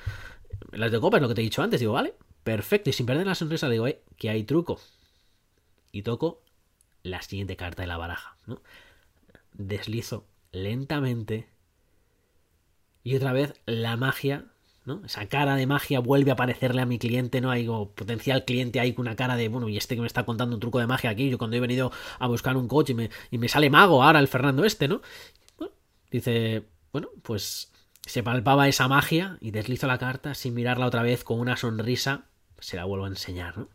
las 0.72 0.92
de 0.92 1.00
copas, 1.00 1.20
lo 1.20 1.28
que 1.28 1.34
te 1.34 1.40
he 1.40 1.44
dicho 1.44 1.62
antes. 1.62 1.80
Digo, 1.80 1.92
vale, 1.92 2.14
perfecto. 2.44 2.90
Y 2.90 2.92
sin 2.92 3.06
perder 3.06 3.26
la 3.26 3.34
sonrisa, 3.34 3.68
le 3.68 3.74
digo, 3.74 3.86
eh, 3.86 4.02
que 4.16 4.30
hay 4.30 4.44
truco. 4.44 4.80
Y 5.90 6.02
toco 6.02 6.42
la 7.02 7.22
siguiente 7.22 7.56
carta 7.56 7.82
de 7.82 7.88
la 7.88 7.96
baraja. 7.96 8.36
Deslizo 9.52 10.26
lentamente. 10.52 11.48
Y 13.02 13.16
otra 13.16 13.32
vez 13.32 13.54
la 13.66 13.96
magia 13.96 14.46
¿no? 14.87 15.03
Esa 15.05 15.27
cara 15.27 15.57
de 15.57 15.66
magia 15.66 16.01
vuelve 16.01 16.31
a 16.31 16.35
aparecerle 16.35 16.81
a 16.81 16.87
mi 16.87 16.99
cliente, 16.99 17.40
¿no? 17.40 17.51
Hay 17.51 17.66
potencial 17.66 18.44
cliente 18.44 18.81
ahí 18.81 18.94
con 18.94 19.07
una 19.07 19.16
cara 19.16 19.37
de, 19.37 19.49
bueno, 19.49 19.68
y 19.68 19.77
este 19.77 19.96
que 19.96 20.01
me 20.01 20.07
está 20.07 20.25
contando 20.25 20.57
un 20.57 20.61
truco 20.61 20.79
de 20.79 20.87
magia 20.87 21.11
aquí, 21.11 21.29
yo 21.29 21.38
cuando 21.38 21.57
he 21.57 21.61
venido 21.61 21.92
a 22.18 22.27
buscar 22.29 22.57
un 22.57 22.68
coche 22.68 22.92
y 22.92 22.96
me, 22.96 23.11
y 23.31 23.38
me 23.38 23.49
sale 23.49 23.68
mago 23.68 24.03
ahora 24.03 24.20
el 24.20 24.29
Fernando 24.29 24.64
este, 24.64 24.88
¿no? 24.88 25.03
dice, 26.11 26.64
bueno, 26.92 27.09
pues 27.22 27.72
se 28.07 28.22
palpaba 28.22 28.68
esa 28.68 28.88
magia 28.88 29.37
y 29.40 29.51
deslizo 29.51 29.87
la 29.87 29.99
carta 29.99 30.35
sin 30.35 30.55
mirarla 30.55 30.87
otra 30.87 31.03
vez 31.03 31.25
con 31.25 31.40
una 31.40 31.57
sonrisa, 31.57 32.27
se 32.61 32.77
la 32.77 32.85
vuelvo 32.85 33.05
a 33.05 33.09
enseñar, 33.09 33.59
¿no? 33.59 33.68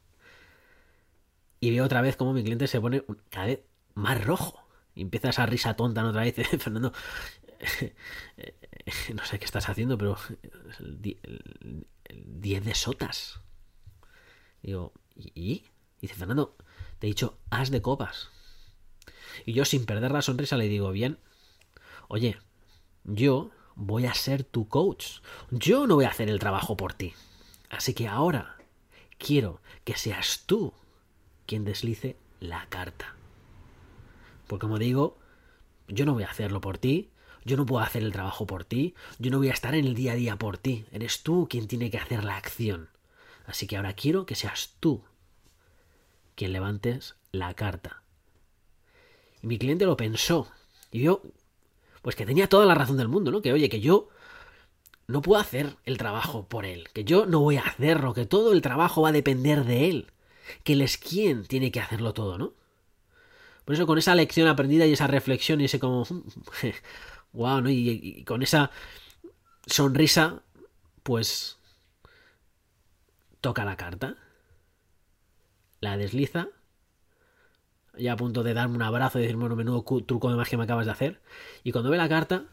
Y 1.59 1.71
veo 1.71 1.85
otra 1.85 2.01
vez 2.01 2.15
como 2.15 2.33
mi 2.33 2.43
cliente 2.43 2.67
se 2.67 2.81
pone 2.81 3.03
cada 3.29 3.45
vez 3.45 3.59
más 3.93 4.23
rojo. 4.23 4.65
Y 4.95 5.01
empieza 5.03 5.29
esa 5.29 5.45
risa 5.45 5.75
tonta 5.75 6.01
¿no? 6.01 6.09
otra 6.09 6.23
vez. 6.23 6.35
Fernando, 6.59 6.91
no 9.13 9.25
sé 9.25 9.39
qué 9.39 9.45
estás 9.45 9.69
haciendo, 9.69 9.97
pero 9.97 10.17
el 10.79 11.15
10 12.41 12.65
de 12.65 12.75
sotas. 12.75 13.41
Digo, 14.61 14.93
¿y? 15.15 15.63
Dice, 15.99 16.15
Fernando, 16.15 16.55
te 16.99 17.07
he 17.07 17.09
dicho, 17.09 17.39
haz 17.49 17.71
de 17.71 17.81
copas. 17.81 18.29
Y 19.45 19.53
yo 19.53 19.65
sin 19.65 19.85
perder 19.85 20.11
la 20.11 20.21
sonrisa 20.21 20.57
le 20.57 20.67
digo, 20.67 20.91
bien, 20.91 21.19
oye, 22.07 22.37
yo 23.03 23.51
voy 23.75 24.05
a 24.05 24.13
ser 24.13 24.43
tu 24.43 24.67
coach. 24.67 25.19
Yo 25.49 25.87
no 25.87 25.95
voy 25.95 26.05
a 26.05 26.09
hacer 26.09 26.29
el 26.29 26.39
trabajo 26.39 26.77
por 26.77 26.93
ti. 26.93 27.13
Así 27.69 27.93
que 27.93 28.07
ahora 28.07 28.57
quiero 29.17 29.61
que 29.83 29.95
seas 29.95 30.43
tú 30.45 30.73
quien 31.45 31.63
deslice 31.63 32.17
la 32.39 32.67
carta. 32.67 33.15
Porque 34.47 34.61
como 34.61 34.77
digo, 34.77 35.17
yo 35.87 36.05
no 36.05 36.13
voy 36.13 36.23
a 36.23 36.29
hacerlo 36.29 36.61
por 36.61 36.77
ti, 36.77 37.09
yo 37.43 37.57
no 37.57 37.65
puedo 37.65 37.83
hacer 37.83 38.03
el 38.03 38.11
trabajo 38.11 38.45
por 38.45 38.65
ti, 38.65 38.95
yo 39.19 39.31
no 39.31 39.37
voy 39.39 39.49
a 39.49 39.53
estar 39.53 39.73
en 39.75 39.85
el 39.85 39.95
día 39.95 40.13
a 40.13 40.15
día 40.15 40.35
por 40.37 40.57
ti, 40.57 40.85
eres 40.91 41.23
tú 41.23 41.47
quien 41.49 41.67
tiene 41.67 41.89
que 41.89 41.97
hacer 41.97 42.23
la 42.23 42.37
acción. 42.37 42.89
Así 43.45 43.67
que 43.67 43.77
ahora 43.77 43.93
quiero 43.93 44.25
que 44.25 44.35
seas 44.35 44.75
tú 44.79 45.03
quien 46.35 46.53
levantes 46.53 47.15
la 47.31 47.53
carta. 47.53 48.03
Y 49.41 49.47
mi 49.47 49.57
cliente 49.57 49.85
lo 49.85 49.97
pensó. 49.97 50.51
Y 50.91 51.01
yo, 51.01 51.21
pues 52.01 52.15
que 52.15 52.25
tenía 52.25 52.47
toda 52.47 52.65
la 52.65 52.75
razón 52.75 52.97
del 52.97 53.07
mundo, 53.07 53.31
¿no? 53.31 53.41
Que 53.41 53.53
oye, 53.53 53.69
que 53.69 53.79
yo 53.79 54.09
no 55.07 55.21
puedo 55.21 55.41
hacer 55.41 55.75
el 55.85 55.97
trabajo 55.97 56.47
por 56.47 56.65
él, 56.65 56.89
que 56.93 57.03
yo 57.03 57.25
no 57.25 57.39
voy 57.39 57.57
a 57.57 57.61
hacerlo, 57.61 58.13
que 58.13 58.25
todo 58.25 58.53
el 58.53 58.61
trabajo 58.61 59.01
va 59.01 59.09
a 59.09 59.13
depender 59.13 59.65
de 59.65 59.89
él, 59.89 60.11
que 60.63 60.73
él 60.73 60.81
es 60.81 60.97
quien 60.97 61.45
tiene 61.45 61.71
que 61.71 61.79
hacerlo 61.79 62.13
todo, 62.13 62.37
¿no? 62.37 62.53
Por 63.65 63.75
eso 63.75 63.85
con 63.85 63.97
esa 63.97 64.15
lección 64.15 64.47
aprendida 64.47 64.85
y 64.85 64.93
esa 64.93 65.07
reflexión 65.07 65.61
y 65.61 65.65
ese 65.65 65.79
como 65.79 66.05
wow, 67.33 67.61
¿no? 67.61 67.69
Y, 67.69 68.23
con 68.25 68.41
esa 68.41 68.71
sonrisa, 69.65 70.41
pues 71.03 71.57
toca 73.41 73.65
la 73.65 73.77
carta, 73.77 74.17
la 75.79 75.97
desliza, 75.97 76.49
ya 77.97 78.13
a 78.13 78.17
punto 78.17 78.43
de 78.43 78.53
darme 78.53 78.75
un 78.75 78.83
abrazo 78.83 79.19
y 79.19 79.23
decirme, 79.23 79.41
bueno, 79.41 79.55
menudo 79.55 79.83
truco 80.05 80.29
de 80.29 80.37
magia 80.37 80.57
me 80.57 80.63
acabas 80.63 80.85
de 80.85 80.91
hacer. 80.91 81.21
Y 81.63 81.71
cuando 81.71 81.89
ve 81.89 81.97
la 81.97 82.09
carta, 82.09 82.45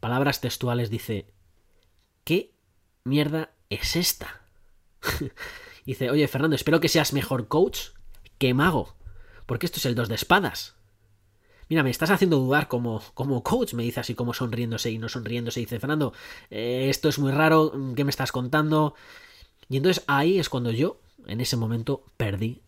palabras 0.00 0.40
textuales 0.40 0.90
dice, 0.90 1.32
¿qué 2.24 2.52
mierda 3.04 3.50
es 3.70 3.96
esta? 3.96 4.42
dice, 5.86 6.10
oye, 6.10 6.28
Fernando, 6.28 6.56
espero 6.56 6.80
que 6.80 6.88
seas 6.88 7.12
mejor 7.12 7.48
coach 7.48 7.90
que 8.38 8.54
mago, 8.54 8.96
porque 9.46 9.66
esto 9.66 9.78
es 9.78 9.86
el 9.86 9.94
dos 9.94 10.08
de 10.08 10.14
espadas. 10.16 10.76
Mira, 11.68 11.82
me 11.82 11.90
estás 11.90 12.10
haciendo 12.10 12.38
dudar 12.38 12.68
como, 12.68 13.02
como 13.14 13.42
coach, 13.42 13.74
me 13.74 13.82
dice 13.82 14.00
así 14.00 14.14
como 14.14 14.32
sonriéndose 14.32 14.90
y 14.90 14.98
no 14.98 15.08
sonriéndose. 15.08 15.60
Dice, 15.60 15.80
Fernando, 15.80 16.12
eh, 16.50 16.86
esto 16.90 17.08
es 17.08 17.18
muy 17.18 17.32
raro, 17.32 17.72
¿qué 17.96 18.04
me 18.04 18.10
estás 18.10 18.30
contando? 18.30 18.94
Y 19.68 19.76
entonces 19.76 20.04
ahí 20.06 20.38
es 20.38 20.48
cuando 20.48 20.70
yo, 20.70 21.00
en 21.26 21.40
ese 21.40 21.56
momento, 21.56 22.04
perdí 22.16 22.62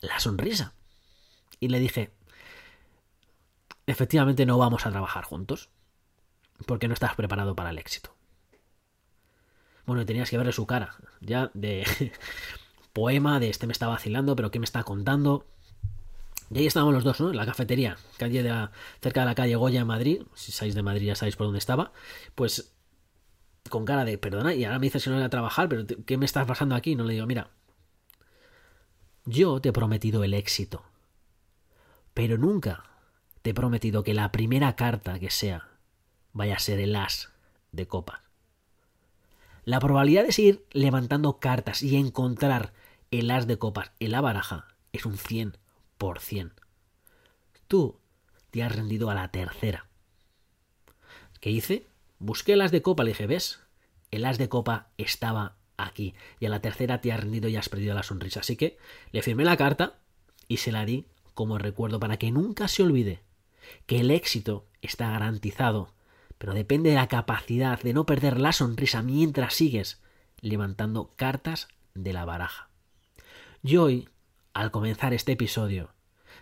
la 0.00 0.18
sonrisa. 0.18 0.74
Y 1.60 1.68
le 1.68 1.78
dije, 1.78 2.10
efectivamente 3.86 4.44
no 4.44 4.58
vamos 4.58 4.86
a 4.86 4.90
trabajar 4.90 5.24
juntos, 5.24 5.68
porque 6.66 6.88
no 6.88 6.94
estás 6.94 7.14
preparado 7.14 7.54
para 7.54 7.70
el 7.70 7.78
éxito. 7.78 8.14
Bueno, 9.86 10.04
tenías 10.04 10.30
que 10.30 10.38
verle 10.38 10.52
su 10.52 10.66
cara, 10.66 10.96
ya 11.20 11.50
de 11.54 11.84
poema, 12.92 13.38
de 13.38 13.50
este 13.50 13.66
me 13.66 13.72
está 13.72 13.86
vacilando, 13.86 14.34
pero 14.34 14.50
¿qué 14.50 14.58
me 14.58 14.64
está 14.64 14.82
contando? 14.82 15.46
Y 16.52 16.58
ahí 16.58 16.66
estábamos 16.66 16.92
los 16.92 17.04
dos, 17.04 17.20
¿no? 17.20 17.30
En 17.30 17.36
la 17.36 17.46
cafetería, 17.46 17.96
calle 18.18 18.42
de 18.42 18.68
cerca 19.00 19.20
de 19.20 19.26
la 19.26 19.34
calle 19.34 19.56
Goya 19.56 19.80
en 19.80 19.86
Madrid. 19.86 20.22
Si 20.34 20.52
sabéis 20.52 20.74
de 20.74 20.82
Madrid 20.82 21.06
ya 21.06 21.14
sabéis 21.14 21.36
por 21.36 21.46
dónde 21.46 21.58
estaba. 21.58 21.92
Pues 22.34 22.74
con 23.70 23.86
cara 23.86 24.04
de, 24.04 24.18
perdona, 24.18 24.54
y 24.54 24.64
ahora 24.64 24.78
me 24.78 24.86
dices 24.86 25.04
que 25.04 25.10
no 25.10 25.16
voy 25.16 25.24
a 25.24 25.30
trabajar, 25.30 25.68
pero 25.68 25.86
¿qué 26.04 26.18
me 26.18 26.26
estás 26.26 26.46
pasando 26.46 26.74
aquí? 26.74 26.94
No 26.94 27.04
le 27.04 27.14
digo, 27.14 27.26
mira, 27.26 27.50
yo 29.24 29.60
te 29.60 29.70
he 29.70 29.72
prometido 29.72 30.24
el 30.24 30.34
éxito, 30.34 30.84
pero 32.12 32.36
nunca 32.36 32.84
te 33.40 33.50
he 33.50 33.54
prometido 33.54 34.02
que 34.02 34.14
la 34.14 34.30
primera 34.30 34.76
carta 34.76 35.18
que 35.18 35.30
sea 35.30 35.68
vaya 36.32 36.56
a 36.56 36.58
ser 36.58 36.80
el 36.80 36.96
as 36.96 37.30
de 37.70 37.86
copas. 37.86 38.20
La 39.64 39.80
probabilidad 39.80 40.24
de 40.24 40.32
seguir 40.32 40.66
levantando 40.72 41.38
cartas 41.38 41.82
y 41.82 41.96
encontrar 41.96 42.72
el 43.10 43.30
as 43.30 43.46
de 43.46 43.58
copas 43.58 43.92
en 44.00 44.10
la 44.10 44.20
baraja 44.20 44.66
es 44.92 45.06
un 45.06 45.16
100 45.16 45.61
Tú 47.68 47.96
te 48.50 48.62
has 48.62 48.74
rendido 48.74 49.08
a 49.10 49.14
la 49.14 49.28
tercera. 49.28 49.86
¿Qué 51.40 51.50
hice? 51.50 51.86
Busqué 52.18 52.54
el 52.54 52.60
as 52.60 52.70
de 52.70 52.82
copa, 52.82 53.04
le 53.04 53.10
dije, 53.10 53.26
¿ves? 53.26 53.60
El 54.10 54.24
as 54.24 54.38
de 54.38 54.48
copa 54.48 54.88
estaba 54.98 55.56
aquí. 55.76 56.14
Y 56.40 56.46
a 56.46 56.48
la 56.48 56.60
tercera 56.60 57.00
te 57.00 57.12
has 57.12 57.20
rendido 57.20 57.48
y 57.48 57.56
has 57.56 57.68
perdido 57.68 57.94
la 57.94 58.02
sonrisa. 58.02 58.40
Así 58.40 58.56
que 58.56 58.78
le 59.12 59.22
firmé 59.22 59.44
la 59.44 59.56
carta 59.56 59.94
y 60.48 60.58
se 60.58 60.72
la 60.72 60.84
di 60.84 61.06
como 61.34 61.58
recuerdo 61.58 61.98
para 61.98 62.18
que 62.18 62.30
nunca 62.30 62.68
se 62.68 62.82
olvide 62.82 63.20
que 63.86 64.00
el 64.00 64.10
éxito 64.10 64.66
está 64.82 65.10
garantizado, 65.10 65.92
pero 66.36 66.52
depende 66.52 66.90
de 66.90 66.96
la 66.96 67.08
capacidad 67.08 67.80
de 67.80 67.94
no 67.94 68.06
perder 68.06 68.38
la 68.38 68.52
sonrisa 68.52 69.02
mientras 69.02 69.54
sigues 69.54 70.00
levantando 70.40 71.12
cartas 71.16 71.68
de 71.94 72.12
la 72.12 72.24
baraja. 72.24 72.68
Y 73.62 73.76
hoy 73.76 74.08
al 74.54 74.70
comenzar 74.70 75.14
este 75.14 75.32
episodio, 75.32 75.94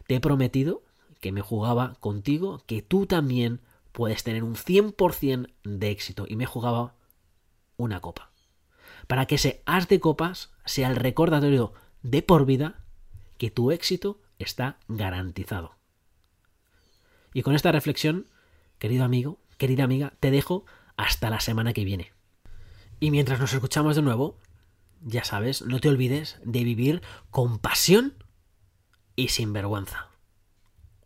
te 0.07 0.17
he 0.17 0.21
prometido 0.21 0.83
que 1.21 1.33
me 1.33 1.43
jugaba 1.43 1.97
contigo, 2.01 2.63
que 2.67 2.83
tú 2.83 3.07
también 3.07 3.61
puedes 3.93 4.25
tener 4.25 4.43
un 4.43 4.57
100% 4.57 5.51
de 5.65 5.91
éxito. 5.91 6.25
Y 6.29 6.37
me 6.37 6.47
jugaba 6.47 6.95
una 7.77 8.01
copa. 8.01 8.31
Para 9.07 9.27
que 9.27 9.37
ese 9.37 9.63
as 9.67 9.89
de 9.89 10.01
copas 10.01 10.51
sea 10.65 10.89
el 10.89 10.97
recordatorio 10.97 11.73
de 12.03 12.23
por 12.23 12.47
vida 12.47 12.85
que 13.39 13.51
tu 13.51 13.71
éxito 13.71 14.21
está 14.39 14.79
garantizado. 14.89 15.77
Y 17.33 17.43
con 17.43 17.55
esta 17.55 17.73
reflexión, 17.73 18.27
querido 18.79 19.05
amigo, 19.05 19.39
querida 19.59 19.85
amiga, 19.85 20.15
te 20.21 20.31
dejo 20.31 20.65
hasta 20.97 21.31
la 21.31 21.41
semana 21.41 21.73
que 21.73 21.85
viene. 21.85 22.13
Y 22.99 23.11
mientras 23.11 23.41
nos 23.41 23.53
escuchamos 23.53 23.97
de 23.97 24.03
nuevo, 24.03 24.39
ya 25.01 25.25
sabes, 25.25 25.63
no 25.63 25.81
te 25.81 25.89
olvides 25.89 26.39
de 26.45 26.65
vivir 26.65 27.03
con 27.31 27.59
pasión 27.59 28.15
y 29.17 29.29
sin 29.29 29.53
vergüenza. 29.53 30.09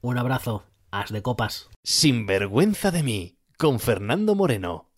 Un 0.00 0.18
abrazo, 0.18 0.64
as 0.90 1.12
de 1.12 1.22
copas. 1.22 1.70
Sin 1.82 2.26
vergüenza 2.26 2.90
de 2.90 3.02
mí, 3.02 3.38
con 3.58 3.80
Fernando 3.80 4.34
Moreno. 4.34 4.90